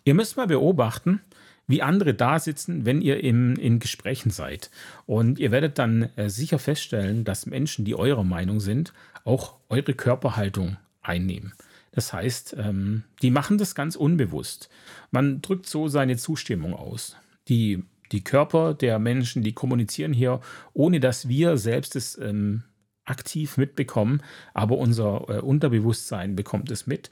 [0.04, 1.22] ihr müsst mal beobachten,
[1.68, 4.72] wie andere da sitzen, wenn ihr im, in Gesprächen seid.
[5.06, 8.94] Und ihr werdet dann äh, sicher feststellen, dass Menschen, die eurer Meinung sind,
[9.26, 11.54] auch eure Körperhaltung einnehmen.
[11.92, 14.70] Das heißt, ähm, die machen das ganz unbewusst.
[15.12, 17.18] Man drückt so seine Zustimmung aus.
[17.50, 20.42] Die die Körper der Menschen, die kommunizieren hier,
[20.74, 22.64] ohne dass wir selbst es ähm,
[23.06, 24.22] aktiv mitbekommen,
[24.54, 27.10] aber unser äh, Unterbewusstsein bekommt es mit.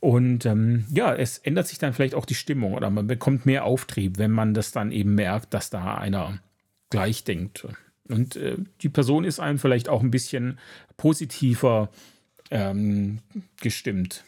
[0.00, 3.64] Und ähm, ja, es ändert sich dann vielleicht auch die Stimmung oder man bekommt mehr
[3.64, 6.38] Auftrieb, wenn man das dann eben merkt, dass da einer
[6.90, 7.66] gleich denkt.
[8.08, 10.58] Und äh, die Person ist einem vielleicht auch ein bisschen
[10.96, 11.90] positiver
[12.50, 13.18] ähm,
[13.60, 14.24] gestimmt.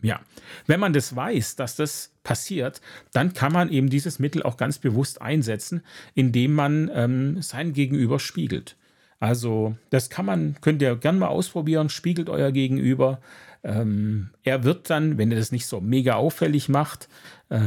[0.00, 0.20] Ja,
[0.66, 2.80] wenn man das weiß, dass das passiert,
[3.12, 5.82] dann kann man eben dieses Mittel auch ganz bewusst einsetzen,
[6.14, 8.76] indem man ähm, sein Gegenüber spiegelt.
[9.20, 13.20] Also das kann man, könnt ihr gerne mal ausprobieren, spiegelt euer Gegenüber.
[13.64, 17.08] Ähm, er wird dann, wenn ihr das nicht so mega auffällig macht,
[17.48, 17.58] äh,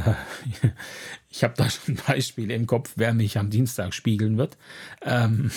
[1.30, 4.58] ich habe da schon Beispiele im Kopf, wer mich am Dienstag spiegeln wird,
[5.02, 5.52] ähm,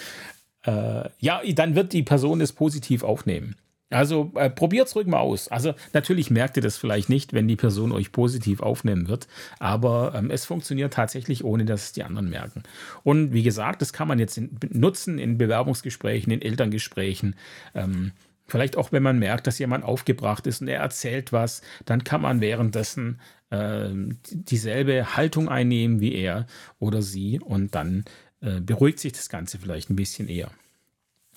[0.62, 3.56] äh, ja, dann wird die Person es positiv aufnehmen.
[3.90, 5.46] Also äh, probiert es ruhig mal aus.
[5.46, 9.28] Also natürlich merkt ihr das vielleicht nicht, wenn die Person euch positiv aufnehmen wird,
[9.60, 12.64] aber ähm, es funktioniert tatsächlich, ohne dass es die anderen merken.
[13.04, 17.36] Und wie gesagt, das kann man jetzt in, nutzen in Bewerbungsgesprächen, in Elterngesprächen.
[17.74, 18.10] Ähm,
[18.48, 22.22] vielleicht auch, wenn man merkt, dass jemand aufgebracht ist und er erzählt was, dann kann
[22.22, 23.20] man währenddessen
[23.50, 23.90] äh,
[24.32, 26.48] dieselbe Haltung einnehmen wie er
[26.80, 28.04] oder sie und dann
[28.40, 30.50] äh, beruhigt sich das Ganze vielleicht ein bisschen eher.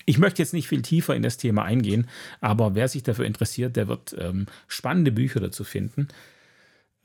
[0.09, 2.07] Ich möchte jetzt nicht viel tiefer in das Thema eingehen,
[2.41, 6.07] aber wer sich dafür interessiert, der wird ähm, spannende Bücher dazu finden.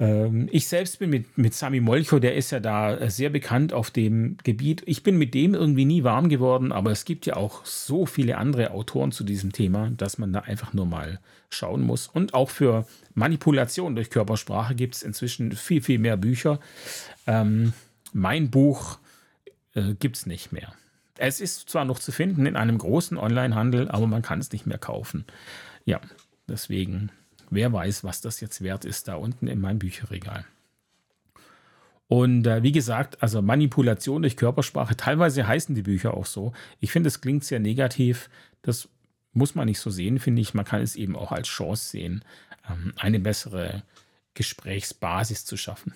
[0.01, 3.75] Ähm, ich selbst bin mit, mit Sami Molcho, der ist ja da äh, sehr bekannt
[3.75, 4.83] auf dem Gebiet.
[4.87, 8.39] Ich bin mit dem irgendwie nie warm geworden, aber es gibt ja auch so viele
[8.39, 12.09] andere Autoren zu diesem Thema, dass man da einfach nur mal schauen muss.
[12.09, 16.59] Und auch für Manipulation durch Körpersprache gibt es inzwischen viel, viel mehr Bücher.
[17.27, 17.75] Ähm,
[18.15, 18.99] mein Buch
[19.75, 20.73] äh, gibt es nicht mehr.
[21.19, 24.67] Es ist zwar noch zu finden in einem großen Online-Handel, aber man kann es nicht
[24.67, 25.25] mehr kaufen.
[25.85, 26.01] Ja,
[26.49, 27.11] deswegen,
[27.51, 30.45] wer weiß, was das jetzt wert ist, da unten in meinem Bücherregal.
[32.07, 36.53] Und äh, wie gesagt, also Manipulation durch Körpersprache, teilweise heißen die Bücher auch so.
[36.81, 38.29] Ich finde, es klingt sehr negativ.
[38.63, 38.89] Das
[39.33, 40.55] muss man nicht so sehen, finde ich.
[40.55, 42.25] Man kann es eben auch als Chance sehen,
[42.71, 43.83] ähm, eine bessere
[44.35, 45.95] Gesprächsbasis zu schaffen.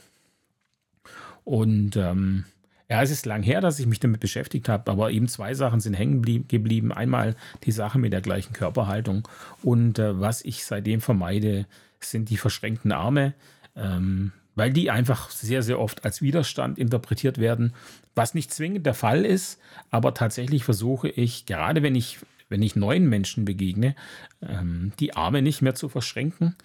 [1.44, 2.44] Und ähm,
[2.90, 5.80] ja, es ist lang her, dass ich mich damit beschäftigt habe, aber eben zwei Sachen
[5.80, 6.92] sind hängen geblieben.
[6.92, 9.28] Einmal die Sache mit der gleichen Körperhaltung
[9.62, 11.66] und äh, was ich seitdem vermeide,
[12.00, 13.34] sind die verschränkten Arme,
[13.76, 17.74] ähm, weil die einfach sehr, sehr oft als Widerstand interpretiert werden,
[18.14, 22.18] was nicht zwingend der Fall ist, aber tatsächlich versuche ich, gerade wenn ich
[22.50, 23.94] wenn ich neuen Menschen begegne,
[24.40, 26.56] ähm, die Arme nicht mehr zu verschränken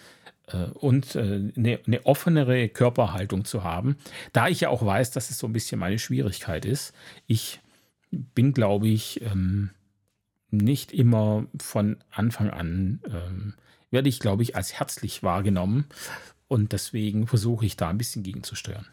[0.74, 3.98] und äh, eine, eine, offenere Körperhaltung zu haben.
[4.32, 6.94] Da ich ja auch weiß, dass es so ein bisschen meine Schwierigkeit ist.
[7.28, 7.60] Ich
[8.12, 9.72] bin, glaube ich, ähm,
[10.52, 13.54] nicht immer von Anfang an, ähm,
[13.90, 15.86] werde ich, glaube ich, als herzlich wahrgenommen.
[16.48, 18.88] Und deswegen versuche ich da ein bisschen gegenzusteuern.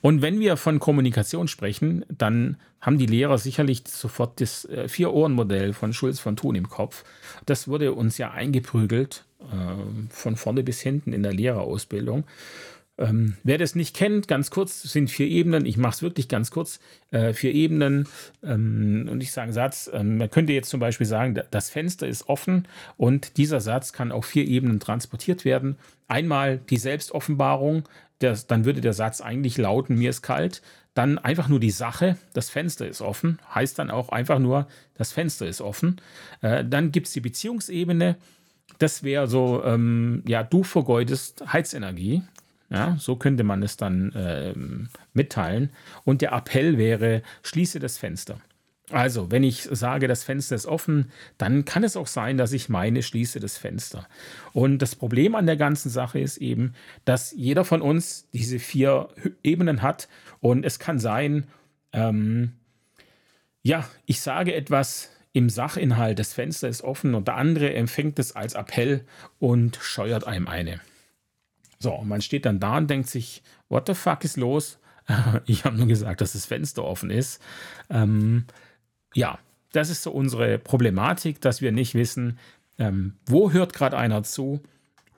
[0.00, 5.72] Und wenn wir von Kommunikation sprechen, dann haben die Lehrer sicherlich sofort das äh, Vier-Ohren-Modell
[5.72, 7.04] von Schulz von Thun im Kopf.
[7.46, 9.27] Das wurde uns ja eingeprügelt, äh,
[10.10, 12.24] von vorne bis hinten in der Lehrerausbildung.
[12.98, 15.64] Ähm, wer das nicht kennt, ganz kurz, sind vier Ebenen.
[15.66, 16.80] Ich mache es wirklich ganz kurz.
[17.12, 18.08] Äh, vier Ebenen.
[18.42, 19.88] Ähm, und ich sage einen Satz.
[19.92, 24.10] Ähm, man könnte jetzt zum Beispiel sagen, das Fenster ist offen und dieser Satz kann
[24.10, 25.76] auf vier Ebenen transportiert werden.
[26.08, 27.88] Einmal die Selbstoffenbarung.
[28.18, 30.60] Das, dann würde der Satz eigentlich lauten, mir ist kalt.
[30.94, 33.38] Dann einfach nur die Sache, das Fenster ist offen.
[33.54, 36.00] Heißt dann auch einfach nur, das Fenster ist offen.
[36.40, 38.16] Äh, dann gibt es die Beziehungsebene.
[38.78, 42.22] Das wäre so, ähm, ja, du vergeudest Heizenergie.
[42.70, 45.70] Ja, so könnte man es dann ähm, mitteilen.
[46.04, 48.40] Und der Appell wäre, schließe das Fenster.
[48.90, 52.68] Also, wenn ich sage, das Fenster ist offen, dann kann es auch sein, dass ich
[52.68, 54.06] meine, schließe das Fenster.
[54.52, 59.08] Und das Problem an der ganzen Sache ist eben, dass jeder von uns diese vier
[59.42, 60.08] Ebenen hat.
[60.40, 61.46] Und es kann sein,
[61.92, 62.52] ähm,
[63.62, 68.34] ja, ich sage etwas im Sachinhalt, das Fenster ist offen und der andere empfängt es
[68.34, 69.04] als Appell
[69.38, 70.80] und scheuert einem eine.
[71.78, 74.80] So, und man steht dann da und denkt sich, what the fuck ist los?
[75.46, 77.40] ich habe nur gesagt, dass das Fenster offen ist.
[77.88, 78.46] Ähm,
[79.14, 79.38] ja,
[79.70, 82.40] das ist so unsere Problematik, dass wir nicht wissen,
[82.76, 84.60] ähm, wo hört gerade einer zu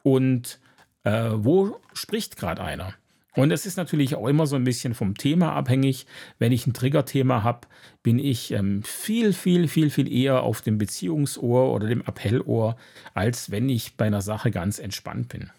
[0.03, 0.61] und
[1.05, 2.93] äh, wo spricht gerade einer.
[3.37, 6.07] Und es ist natürlich auch immer so ein bisschen vom Thema abhängig.
[6.39, 7.69] Wenn ich ein Triggerthema habe,
[8.03, 12.77] bin ich ähm, viel, viel, viel, viel eher auf dem Beziehungsohr oder dem Appellohr,
[13.15, 15.51] als wenn ich bei einer Sache ganz entspannt bin.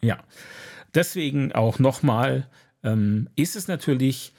[0.00, 0.18] Ja,
[0.94, 2.48] deswegen auch nochmal
[2.84, 4.32] ähm, ist es natürlich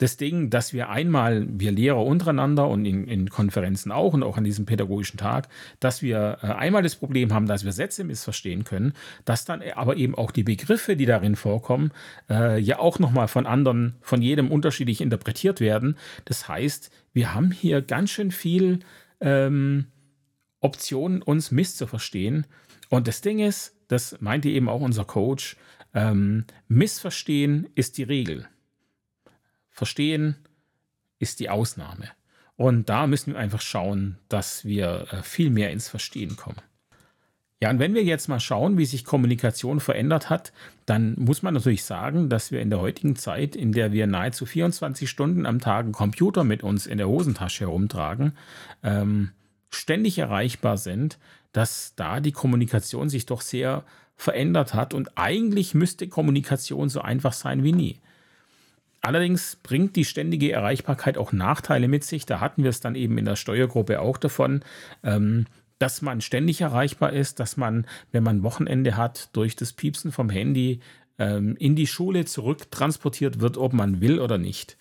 [0.00, 4.38] das Ding, dass wir einmal, wir Lehrer untereinander und in, in, Konferenzen auch und auch
[4.38, 8.64] an diesem pädagogischen Tag, dass wir äh, einmal das Problem haben, dass wir Sätze missverstehen
[8.64, 8.94] können,
[9.26, 11.92] dass dann aber eben auch die Begriffe, die darin vorkommen,
[12.30, 15.98] äh, ja auch nochmal von anderen, von jedem unterschiedlich interpretiert werden.
[16.24, 18.80] Das heißt, wir haben hier ganz schön viel
[19.20, 19.88] ähm,
[20.60, 22.46] Optionen, uns misszuverstehen.
[22.88, 25.58] Und das Ding ist, das meinte eben auch unser Coach,
[25.92, 28.48] ähm, Missverstehen ist die Regel.
[29.80, 30.36] Verstehen
[31.20, 32.10] ist die Ausnahme.
[32.56, 36.60] Und da müssen wir einfach schauen, dass wir äh, viel mehr ins Verstehen kommen.
[37.62, 40.52] Ja, und wenn wir jetzt mal schauen, wie sich Kommunikation verändert hat,
[40.84, 44.44] dann muss man natürlich sagen, dass wir in der heutigen Zeit, in der wir nahezu
[44.44, 48.36] 24 Stunden am Tag einen Computer mit uns in der Hosentasche herumtragen,
[48.82, 49.30] ähm,
[49.70, 51.18] ständig erreichbar sind,
[51.52, 57.32] dass da die Kommunikation sich doch sehr verändert hat und eigentlich müsste Kommunikation so einfach
[57.32, 58.00] sein wie nie.
[59.02, 62.26] Allerdings bringt die ständige Erreichbarkeit auch Nachteile mit sich.
[62.26, 64.62] Da hatten wir es dann eben in der Steuergruppe auch davon,
[65.02, 65.46] ähm,
[65.78, 70.28] dass man ständig erreichbar ist, dass man, wenn man Wochenende hat, durch das Piepsen vom
[70.28, 70.80] Handy
[71.18, 74.76] ähm, in die Schule zurücktransportiert wird, ob man will oder nicht.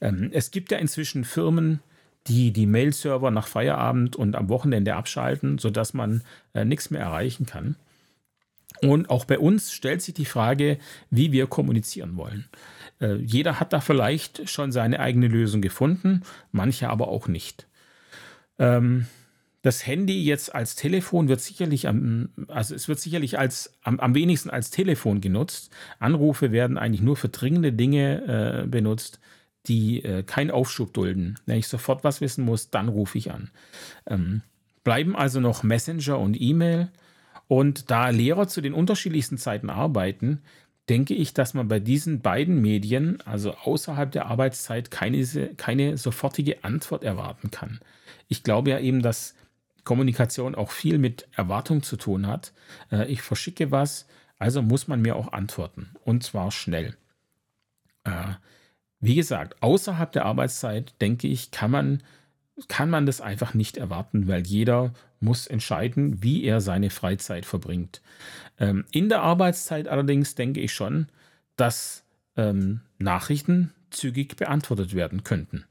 [0.00, 1.80] Ähm, es gibt ja inzwischen Firmen,
[2.28, 6.22] die die Mail-Server nach Feierabend und am Wochenende abschalten, sodass man
[6.54, 7.74] äh, nichts mehr erreichen kann.
[8.80, 10.78] Und auch bei uns stellt sich die Frage,
[11.10, 12.46] wie wir kommunizieren wollen.
[13.00, 17.66] Äh, jeder hat da vielleicht schon seine eigene Lösung gefunden, manche aber auch nicht.
[18.58, 19.06] Ähm,
[19.62, 24.14] das Handy jetzt als Telefon wird sicherlich am, also es wird sicherlich als, am, am
[24.14, 25.72] wenigsten als Telefon genutzt.
[25.98, 29.20] Anrufe werden eigentlich nur für dringende Dinge äh, benutzt,
[29.66, 31.38] die äh, keinen Aufschub dulden.
[31.46, 33.50] Wenn ich sofort was wissen muss, dann rufe ich an.
[34.06, 34.42] Ähm,
[34.84, 36.90] bleiben also noch Messenger und E-Mail.
[37.48, 40.42] Und da Lehrer zu den unterschiedlichsten Zeiten arbeiten,
[40.88, 45.24] denke ich, dass man bei diesen beiden Medien, also außerhalb der Arbeitszeit, keine,
[45.56, 47.80] keine sofortige Antwort erwarten kann.
[48.28, 49.34] Ich glaube ja eben, dass
[49.84, 52.52] Kommunikation auch viel mit Erwartung zu tun hat.
[52.90, 54.06] Äh, ich verschicke was,
[54.38, 55.90] also muss man mir auch antworten.
[56.04, 56.96] Und zwar schnell.
[58.04, 58.34] Äh,
[59.00, 62.02] wie gesagt, außerhalb der Arbeitszeit, denke ich, kann man,
[62.68, 68.00] kann man das einfach nicht erwarten, weil jeder muss entscheiden, wie er seine Freizeit verbringt.
[68.58, 71.08] Ähm, in der Arbeitszeit allerdings denke ich schon,
[71.56, 72.04] dass
[72.36, 75.64] ähm, Nachrichten zügig beantwortet werden könnten.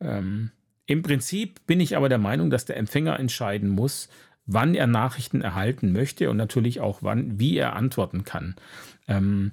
[0.00, 0.50] Ähm,
[0.86, 4.08] Im Prinzip bin ich aber der Meinung, dass der Empfänger entscheiden muss,
[4.46, 8.56] wann er Nachrichten erhalten möchte und natürlich auch wann, wie er antworten kann.
[9.06, 9.52] Ähm,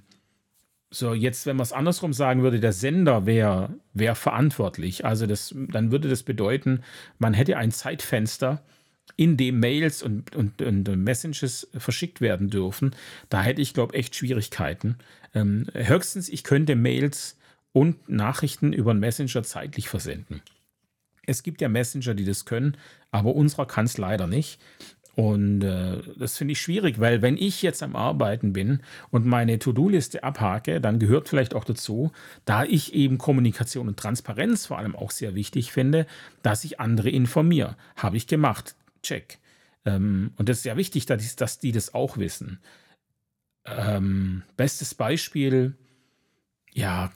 [0.96, 5.04] So, jetzt, wenn man es andersrum sagen würde, der Sender wäre wär verantwortlich.
[5.04, 6.84] Also das, dann würde das bedeuten,
[7.20, 8.64] man hätte ein Zeitfenster,
[9.18, 12.96] in dem Mails und, und, und Messages verschickt werden dürfen.
[13.28, 14.98] Da hätte ich, glaube ich, echt Schwierigkeiten.
[15.34, 17.38] Ähm, höchstens, ich könnte Mails
[17.74, 20.42] und Nachrichten über einen Messenger zeitlich versenden.
[21.28, 22.78] Es gibt ja Messenger, die das können,
[23.12, 24.62] aber unserer kann es leider nicht.
[25.16, 29.60] Und äh, das finde ich schwierig, weil wenn ich jetzt am Arbeiten bin und meine
[29.60, 32.12] To-Do-Liste abhake, dann gehört vielleicht auch dazu,
[32.44, 36.06] da ich eben Kommunikation und Transparenz vor allem auch sehr wichtig finde,
[36.44, 37.78] dass ich andere informiere.
[37.96, 38.76] Habe ich gemacht.
[39.04, 39.40] Check.
[39.86, 42.60] Ähm, und das ist sehr wichtig, dass, dass die das auch wissen.
[43.66, 45.76] Ähm, bestes Beispiel,
[46.76, 47.10] ja,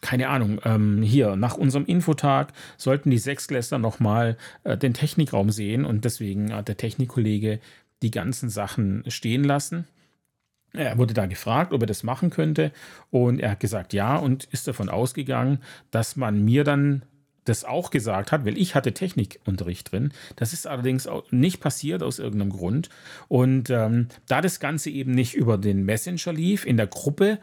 [0.00, 5.84] keine Ahnung, ähm, hier, nach unserem Infotag sollten die Sechsklässler nochmal äh, den Technikraum sehen
[5.84, 7.60] und deswegen hat der Technikkollege
[8.02, 9.86] die ganzen Sachen stehen lassen.
[10.72, 12.72] Er wurde da gefragt, ob er das machen könnte
[13.10, 15.60] und er hat gesagt ja und ist davon ausgegangen,
[15.92, 17.04] dass man mir dann
[17.44, 20.12] das auch gesagt hat, weil ich hatte Technikunterricht drin.
[20.34, 22.88] Das ist allerdings nicht passiert aus irgendeinem Grund.
[23.28, 27.38] Und ähm, da das Ganze eben nicht über den Messenger lief, in der Gruppe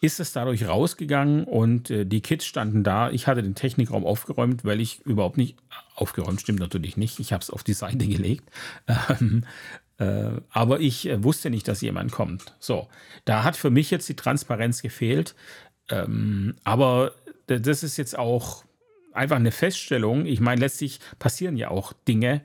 [0.00, 3.10] ist es dadurch rausgegangen und äh, die Kids standen da.
[3.10, 5.56] Ich hatte den Technikraum aufgeräumt, weil ich überhaupt nicht
[5.94, 7.20] aufgeräumt, stimmt natürlich nicht.
[7.20, 8.44] Ich habe es auf die Seite gelegt.
[9.10, 9.44] Ähm,
[9.98, 12.54] äh, aber ich äh, wusste nicht, dass jemand kommt.
[12.58, 12.88] So,
[13.26, 15.34] da hat für mich jetzt die Transparenz gefehlt.
[15.90, 17.12] Ähm, aber
[17.46, 18.64] das ist jetzt auch
[19.12, 20.24] einfach eine Feststellung.
[20.24, 22.40] Ich meine, letztlich passieren ja auch Dinge.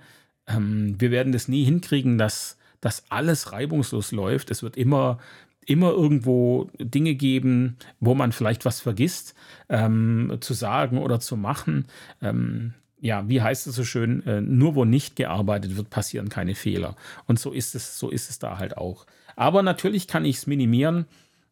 [0.47, 4.51] Ähm, wir werden das nie hinkriegen, dass dass alles reibungslos läuft.
[4.51, 5.17] Es wird immer
[5.65, 9.35] immer irgendwo Dinge geben, wo man vielleicht was vergisst
[9.69, 11.85] ähm, zu sagen oder zu machen.
[12.21, 16.55] Ähm, ja, wie heißt es so schön, äh, nur wo nicht gearbeitet wird, passieren keine
[16.55, 16.95] Fehler.
[17.27, 19.05] Und so ist es, so ist es da halt auch.
[19.35, 21.05] Aber natürlich kann ich es minimieren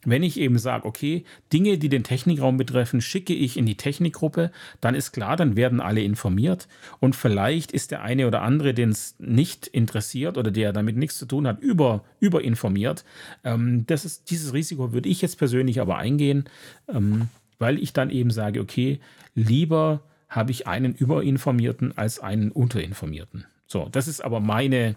[0.06, 4.52] wenn ich eben sage, okay, Dinge, die den Technikraum betreffen, schicke ich in die Technikgruppe,
[4.82, 6.68] dann ist klar, dann werden alle informiert
[7.00, 11.18] und vielleicht ist der eine oder andere, den es nicht interessiert oder der damit nichts
[11.18, 13.06] zu tun hat, über, überinformiert.
[13.44, 16.46] Ähm, das ist, dieses Risiko würde ich jetzt persönlich aber eingehen,
[16.88, 17.30] ähm,
[17.60, 19.00] weil ich dann eben sage, okay,
[19.36, 23.46] lieber habe ich einen Überinformierten als einen Unterinformierten.
[23.68, 24.96] So, das ist aber meine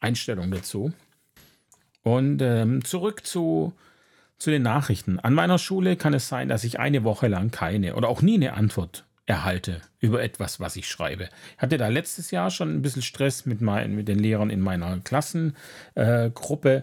[0.00, 0.92] Einstellung dazu.
[2.02, 3.74] Und ähm, zurück zu
[4.40, 5.20] zu den Nachrichten.
[5.20, 8.34] An meiner Schule kann es sein, dass ich eine Woche lang keine oder auch nie
[8.34, 11.28] eine Antwort erhalte über etwas, was ich schreibe.
[11.56, 14.60] Ich hatte da letztes Jahr schon ein bisschen Stress mit, mein, mit den Lehrern in
[14.60, 16.82] meiner Klassengruppe, äh,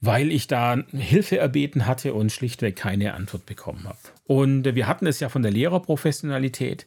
[0.00, 3.98] weil ich da Hilfe erbeten hatte und schlichtweg keine Antwort bekommen habe.
[4.24, 6.86] Und wir hatten es ja von der Lehrerprofessionalität.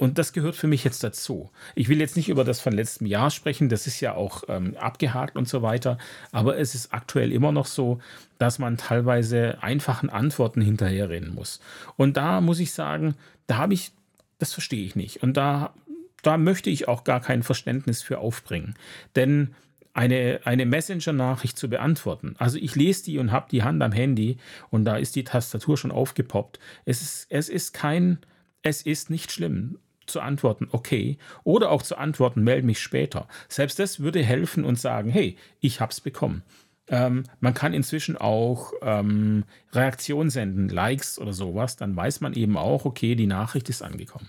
[0.00, 1.50] Und das gehört für mich jetzt dazu.
[1.74, 4.74] Ich will jetzt nicht über das von letztem Jahr sprechen, das ist ja auch ähm,
[4.78, 5.98] abgehakt und so weiter,
[6.32, 8.00] aber es ist aktuell immer noch so,
[8.38, 11.60] dass man teilweise einfachen Antworten hinterherrennen muss.
[11.98, 13.14] Und da muss ich sagen,
[13.46, 13.92] da habe ich,
[14.38, 15.22] das verstehe ich nicht.
[15.22, 15.74] Und da,
[16.22, 18.76] da möchte ich auch gar kein Verständnis für aufbringen.
[19.16, 19.54] Denn
[19.92, 22.36] eine, eine Messenger-Nachricht zu beantworten.
[22.38, 24.38] Also ich lese die und habe die Hand am Handy
[24.70, 26.58] und da ist die Tastatur schon aufgepoppt.
[26.86, 28.16] Es ist, es ist kein,
[28.62, 29.76] es ist nicht schlimm
[30.10, 33.28] zu antworten, okay, oder auch zu antworten, melde mich später.
[33.48, 36.42] Selbst das würde helfen und sagen, hey, ich habe es bekommen.
[36.88, 42.56] Ähm, man kann inzwischen auch ähm, Reaktionen senden, Likes oder sowas, dann weiß man eben
[42.56, 44.28] auch, okay, die Nachricht ist angekommen.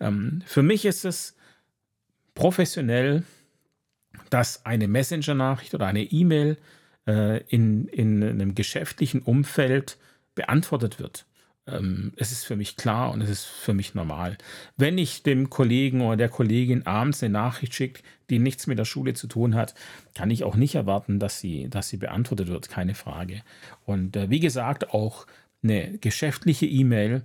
[0.00, 1.36] Ähm, für mich ist es
[2.34, 3.24] professionell,
[4.30, 6.56] dass eine Messenger-Nachricht oder eine E-Mail
[7.06, 9.98] äh, in, in einem geschäftlichen Umfeld
[10.34, 11.26] beantwortet wird.
[11.72, 14.36] Ähm, es ist für mich klar und es ist für mich normal.
[14.76, 18.84] Wenn ich dem Kollegen oder der Kollegin abends eine Nachricht schicke, die nichts mit der
[18.84, 19.74] Schule zu tun hat,
[20.14, 23.42] kann ich auch nicht erwarten, dass sie, dass sie beantwortet wird, keine Frage.
[23.84, 25.26] Und äh, wie gesagt, auch
[25.62, 27.22] eine geschäftliche E-Mail,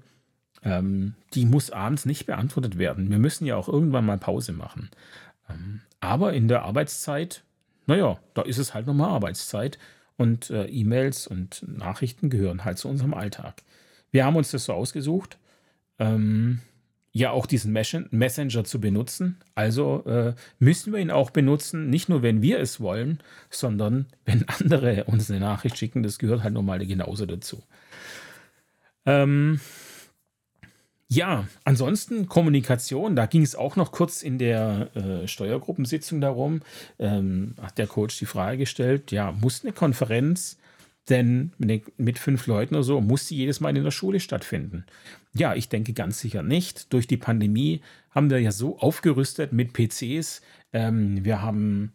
[0.63, 3.09] ähm, die muss abends nicht beantwortet werden.
[3.09, 4.89] Wir müssen ja auch irgendwann mal Pause machen.
[5.49, 7.43] Ähm, aber in der Arbeitszeit,
[7.85, 9.77] naja, da ist es halt nochmal Arbeitszeit
[10.17, 13.61] und äh, E-Mails und Nachrichten gehören halt zu unserem Alltag.
[14.15, 15.37] Wir haben uns das so ausgesucht,
[15.99, 16.61] ähm,
[17.11, 19.41] ja auch diesen Messenger zu benutzen.
[19.55, 24.47] Also äh, müssen wir ihn auch benutzen, nicht nur wenn wir es wollen, sondern wenn
[24.59, 26.01] andere uns eine Nachricht schicken.
[26.01, 27.61] Das gehört halt normal genauso dazu.
[29.05, 29.59] Ähm,
[31.09, 36.61] ja, ansonsten Kommunikation, da ging es auch noch kurz in der äh, Steuergruppensitzung darum,
[36.99, 40.57] ähm, hat der Coach die Frage gestellt, ja, muss eine Konferenz
[41.09, 44.85] denn mit fünf Leuten oder so muss sie jedes Mal in der Schule stattfinden.
[45.33, 46.91] Ja, ich denke ganz sicher nicht.
[46.93, 50.41] Durch die Pandemie haben wir ja so aufgerüstet mit PCs.
[50.73, 51.93] Ähm, wir haben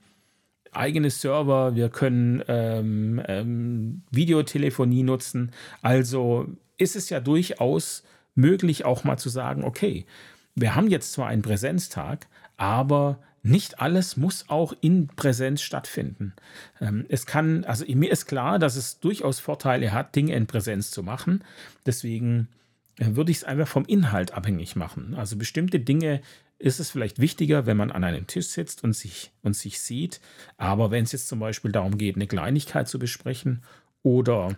[0.73, 5.51] eigene Server, wir können ähm, ähm, Videotelefonie nutzen.
[5.83, 6.47] Also
[6.79, 8.05] ist es ja durchaus
[8.35, 10.07] möglich, auch mal zu sagen, okay,
[10.55, 16.35] wir haben jetzt zwar einen Präsenztag, aber nicht alles muss auch in Präsenz stattfinden.
[16.81, 20.91] Ähm, es kann, also mir ist klar, dass es durchaus Vorteile hat, Dinge in Präsenz
[20.91, 21.43] zu machen.
[21.87, 22.49] Deswegen
[22.99, 25.15] äh, würde ich es einfach vom Inhalt abhängig machen.
[25.15, 26.21] Also bestimmte Dinge
[26.59, 30.21] ist es vielleicht wichtiger, wenn man an einem Tisch sitzt und sich, und sich sieht.
[30.59, 33.63] Aber wenn es jetzt zum Beispiel darum geht, eine Kleinigkeit zu besprechen
[34.03, 34.57] oder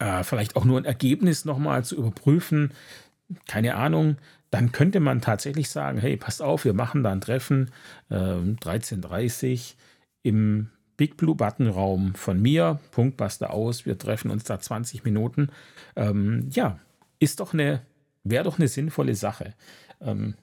[0.00, 2.72] äh, vielleicht auch nur ein Ergebnis nochmal zu überprüfen,
[3.46, 4.16] keine Ahnung,
[4.50, 7.70] dann könnte man tatsächlich sagen, hey, passt auf, wir machen da ein Treffen
[8.10, 9.74] äh, 13.30
[10.22, 15.50] im Big Blue Button Raum von mir, Punktbuster aus, wir treffen uns da 20 Minuten.
[15.96, 16.78] Ähm, ja,
[17.20, 17.82] ist doch eine,
[18.24, 19.54] wäre doch eine sinnvolle Sache.
[20.00, 20.34] Ähm,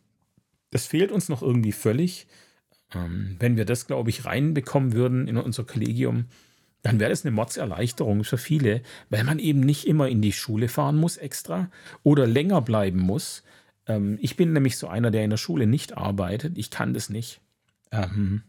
[0.72, 2.28] das fehlt uns noch irgendwie völlig.
[2.94, 6.26] Ähm, wenn wir das, glaube ich, reinbekommen würden in unser Kollegium,
[6.86, 10.68] dann wäre das eine Mordserleichterung für viele, weil man eben nicht immer in die Schule
[10.68, 11.72] fahren muss extra
[12.04, 13.42] oder länger bleiben muss.
[13.88, 16.60] Ähm, ich bin nämlich so einer, der in der Schule nicht arbeitet.
[16.60, 17.42] Ich kann das nicht.
[17.92, 18.44] Ähm,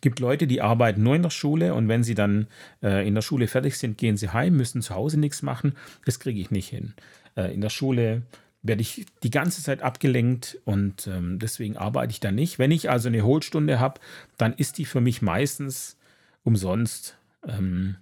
[0.00, 2.46] gibt Leute, die arbeiten nur in der Schule und wenn sie dann
[2.84, 5.74] äh, in der Schule fertig sind, gehen sie heim, müssen zu Hause nichts machen.
[6.04, 6.94] Das kriege ich nicht hin.
[7.36, 8.22] Äh, in der Schule
[8.62, 12.60] werde ich die ganze Zeit abgelenkt und ähm, deswegen arbeite ich da nicht.
[12.60, 14.00] Wenn ich also eine Hohlstunde habe,
[14.38, 15.96] dann ist die für mich meistens
[16.44, 17.16] umsonst.
[17.46, 17.96] Ähm,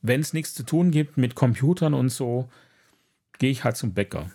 [0.00, 2.48] Wenn es nichts zu tun gibt mit Computern und so,
[3.38, 4.30] gehe ich halt zum Bäcker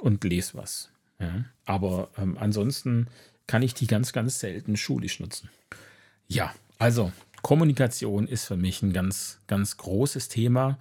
[0.00, 0.90] und lese was.
[1.18, 1.44] Ja.
[1.64, 3.08] Aber ähm, ansonsten
[3.46, 5.50] kann ich die ganz, ganz selten schulisch nutzen.
[6.28, 10.78] Ja, also Kommunikation ist für mich ein ganz, ganz großes Thema.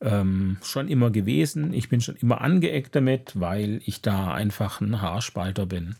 [0.00, 1.72] Ähm, schon immer gewesen.
[1.72, 5.96] Ich bin schon immer angeeckt damit, weil ich da einfach ein Haarspalter bin.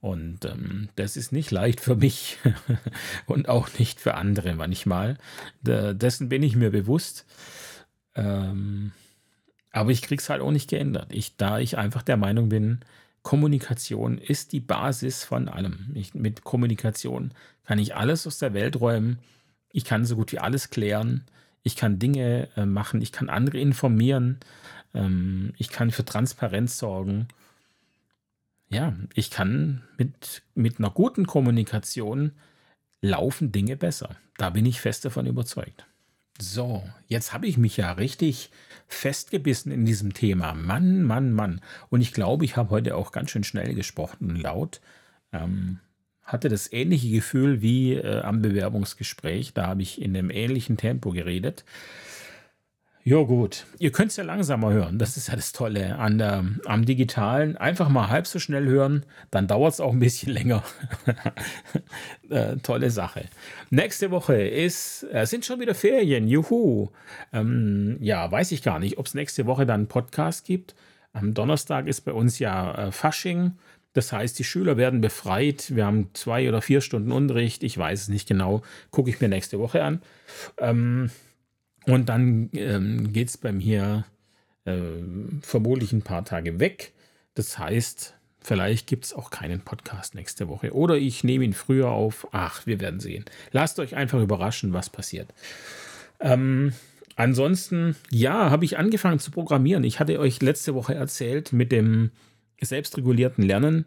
[0.00, 2.38] Und ähm, das ist nicht leicht für mich
[3.26, 5.18] und auch nicht für andere manchmal.
[5.60, 7.26] D dessen bin ich mir bewusst.
[8.14, 8.92] Ähm,
[9.72, 11.08] aber ich kriege es halt auch nicht geändert.
[11.10, 12.80] Ich, da ich einfach der Meinung bin,
[13.22, 15.90] Kommunikation ist die Basis von allem.
[15.94, 17.32] Ich, mit Kommunikation
[17.64, 19.18] kann ich alles aus der Welt räumen.
[19.70, 21.24] Ich kann so gut wie alles klären.
[21.62, 23.02] Ich kann Dinge äh, machen.
[23.02, 24.40] Ich kann andere informieren.
[24.94, 27.28] Ähm, ich kann für Transparenz sorgen
[28.70, 32.32] ja, ich kann mit, mit einer guten Kommunikation
[33.02, 34.16] laufen Dinge besser.
[34.36, 35.86] Da bin ich fest davon überzeugt.
[36.40, 38.50] So, jetzt habe ich mich ja richtig
[38.86, 40.54] festgebissen in diesem Thema.
[40.54, 41.60] Mann, Mann, Mann.
[41.90, 44.80] Und ich glaube, ich habe heute auch ganz schön schnell gesprochen, laut.
[45.32, 45.80] Ähm,
[46.22, 49.52] hatte das ähnliche Gefühl wie äh, am Bewerbungsgespräch.
[49.52, 51.64] Da habe ich in einem ähnlichen Tempo geredet.
[53.02, 53.64] Ja, gut.
[53.78, 54.98] Ihr könnt es ja langsamer hören.
[54.98, 57.56] Das ist ja das Tolle an der, am Digitalen.
[57.56, 60.62] Einfach mal halb so schnell hören, dann dauert es auch ein bisschen länger.
[62.28, 63.24] äh, tolle Sache.
[63.70, 66.28] Nächste Woche ist, äh, sind schon wieder Ferien.
[66.28, 66.90] Juhu.
[67.32, 70.74] Ähm, ja, weiß ich gar nicht, ob es nächste Woche dann einen Podcast gibt.
[71.14, 73.52] Am Donnerstag ist bei uns ja äh, Fasching.
[73.94, 75.74] Das heißt, die Schüler werden befreit.
[75.74, 77.62] Wir haben zwei oder vier Stunden Unterricht.
[77.64, 78.62] Ich weiß es nicht genau.
[78.90, 80.02] Gucke ich mir nächste Woche an.
[80.58, 81.10] Ähm,
[81.90, 84.04] und dann ähm, geht es bei mir
[84.64, 84.78] äh,
[85.42, 86.92] vermutlich ein paar Tage weg.
[87.34, 90.72] Das heißt, vielleicht gibt es auch keinen Podcast nächste Woche.
[90.74, 92.28] Oder ich nehme ihn früher auf.
[92.32, 93.24] Ach, wir werden sehen.
[93.52, 95.32] Lasst euch einfach überraschen, was passiert.
[96.20, 96.72] Ähm,
[97.16, 99.84] ansonsten, ja, habe ich angefangen zu programmieren.
[99.84, 102.10] Ich hatte euch letzte Woche erzählt mit dem
[102.60, 103.86] selbstregulierten Lernen,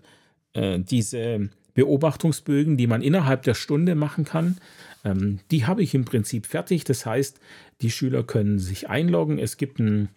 [0.54, 4.58] äh, diese Beobachtungsbögen, die man innerhalb der Stunde machen kann.
[5.04, 6.84] Ähm, die habe ich im Prinzip fertig.
[6.84, 7.40] Das heißt,
[7.84, 9.38] die Schüler können sich einloggen.
[9.38, 10.10] Es gibt einen,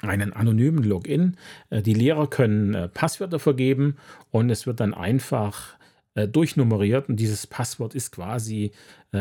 [0.00, 1.36] einen anonymen Login.
[1.70, 3.96] Äh, die Lehrer können äh, Passwörter vergeben
[4.30, 5.74] und es wird dann einfach
[6.14, 8.72] äh, durchnummeriert und dieses Passwort ist quasi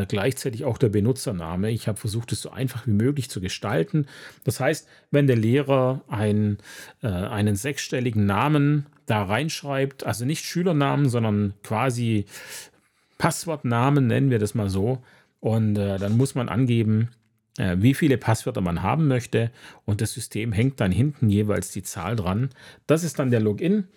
[0.07, 1.69] gleichzeitig auch der Benutzername.
[1.69, 4.07] Ich habe versucht, es so einfach wie möglich zu gestalten.
[4.43, 6.57] Das heißt, wenn der Lehrer ein,
[7.03, 12.25] einen sechsstelligen Namen da reinschreibt, also nicht Schülernamen, sondern quasi
[13.19, 15.03] Passwortnamen, nennen wir das mal so,
[15.39, 17.09] und dann muss man angeben,
[17.57, 19.51] wie viele Passwörter man haben möchte
[19.85, 22.49] und das System hängt dann hinten jeweils die Zahl dran.
[22.87, 23.87] Das ist dann der Login.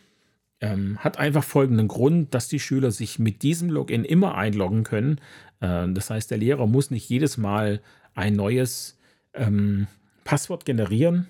[0.61, 5.21] Ähm, hat einfach folgenden Grund, dass die Schüler sich mit diesem Login immer einloggen können.
[5.61, 7.81] Äh, das heißt, der Lehrer muss nicht jedes Mal
[8.15, 8.99] ein neues
[9.35, 9.87] ähm,
[10.25, 11.29] Passwort generieren.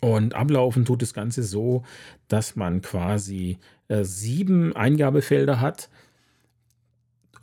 [0.00, 1.84] Und ablaufen tut das Ganze so,
[2.28, 3.58] dass man quasi
[3.88, 5.88] äh, sieben Eingabefelder hat.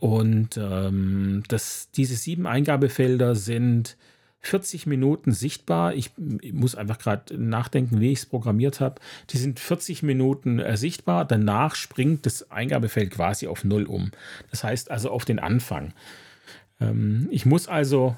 [0.04, 3.96] Und ähm, das, diese sieben Eingabefelder sind
[4.42, 5.94] 40 Minuten sichtbar.
[5.94, 9.00] Ich, ich muss einfach gerade nachdenken, wie ich es programmiert habe.
[9.30, 11.24] Die sind 40 Minuten äh, sichtbar.
[11.24, 14.12] Danach springt das Eingabefeld quasi auf Null um.
[14.52, 15.94] Das heißt also auf den Anfang.
[16.82, 18.18] Ähm, ich muss also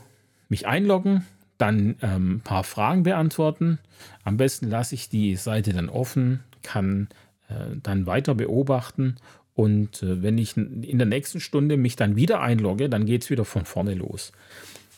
[0.50, 1.24] mich einloggen,
[1.60, 3.78] dann ähm, ein paar Fragen beantworten.
[4.24, 7.10] Am besten lasse ich die Seite dann offen, kann
[7.48, 9.18] äh, dann weiter beobachten
[9.56, 13.30] und äh, wenn ich in der nächsten Stunde mich dann wieder einlogge, dann geht es
[13.30, 14.34] wieder von vorne los.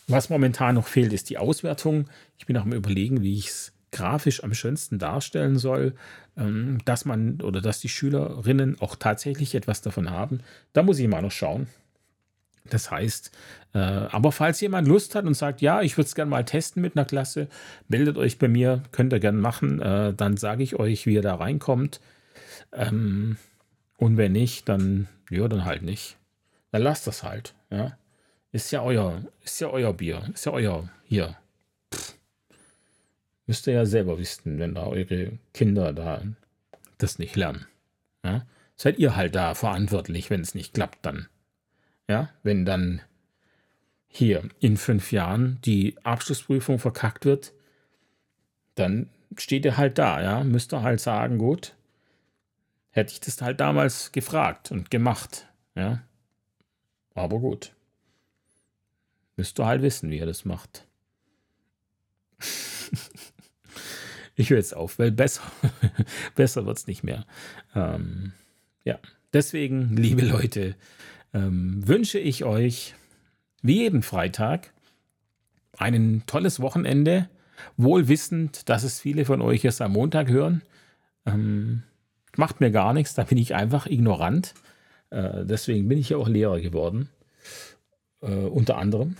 [0.08, 2.08] Was momentan noch fehlt, ist die Auswertung.
[2.38, 5.94] Ich bin auch am Überlegen, wie ich es grafisch am schönsten darstellen soll,
[6.36, 10.40] ähm, dass man oder dass die Schülerinnen auch tatsächlich etwas davon haben.
[10.72, 11.68] Da muss ich mal noch schauen.
[12.68, 13.30] Das heißt,
[13.74, 16.82] äh, aber falls jemand Lust hat und sagt, ja, ich würde es gerne mal testen
[16.82, 17.48] mit einer Klasse,
[17.88, 19.80] meldet euch bei mir, könnt ihr gerne machen.
[19.80, 22.00] Äh, dann sage ich euch, wie ihr da reinkommt.
[22.72, 23.36] Ähm,
[23.98, 26.16] und wenn nicht, dann, ja, dann halt nicht.
[26.70, 27.98] Dann lasst das halt, ja.
[28.50, 31.36] Ist ja euer, ist ja euer Bier, ist ja euer hier.
[31.92, 32.16] Pff.
[33.46, 36.22] Müsst ihr ja selber wissen, wenn da eure Kinder da
[36.96, 37.66] das nicht lernen.
[38.24, 38.46] Ja?
[38.76, 41.28] Seid ihr halt da verantwortlich, wenn es nicht klappt dann.
[42.08, 43.02] Ja, wenn dann
[44.06, 47.52] hier in fünf Jahren die Abschlussprüfung verkackt wird,
[48.76, 51.74] dann steht ihr halt da, ja, müsst ihr halt sagen, gut,
[52.98, 56.02] hätte ich das halt damals gefragt und gemacht, ja.
[57.14, 57.72] Aber gut.
[59.36, 60.86] Müsst ihr halt wissen, wie ihr das macht.
[64.34, 65.42] ich höre jetzt auf, weil besser,
[66.34, 67.26] besser wird es nicht mehr.
[67.74, 68.32] Ähm,
[68.84, 68.98] ja,
[69.32, 70.76] deswegen, liebe Leute,
[71.32, 72.94] ähm, wünsche ich euch
[73.62, 74.72] wie jeden Freitag
[75.76, 77.28] ein tolles Wochenende,
[77.76, 80.62] wohl wissend, dass es viele von euch erst am Montag hören.
[81.26, 81.82] Ähm,
[82.38, 84.54] macht mir gar nichts, da bin ich einfach ignorant.
[85.10, 87.08] Äh, deswegen bin ich ja auch Lehrer geworden,
[88.22, 89.16] äh, unter anderem.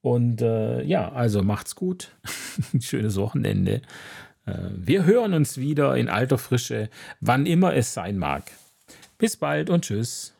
[0.00, 2.10] Und äh, ja, also macht's gut.
[2.80, 3.82] Schönes Wochenende.
[4.46, 8.50] Äh, wir hören uns wieder in alter Frische, wann immer es sein mag.
[9.16, 10.34] Bis bald und tschüss.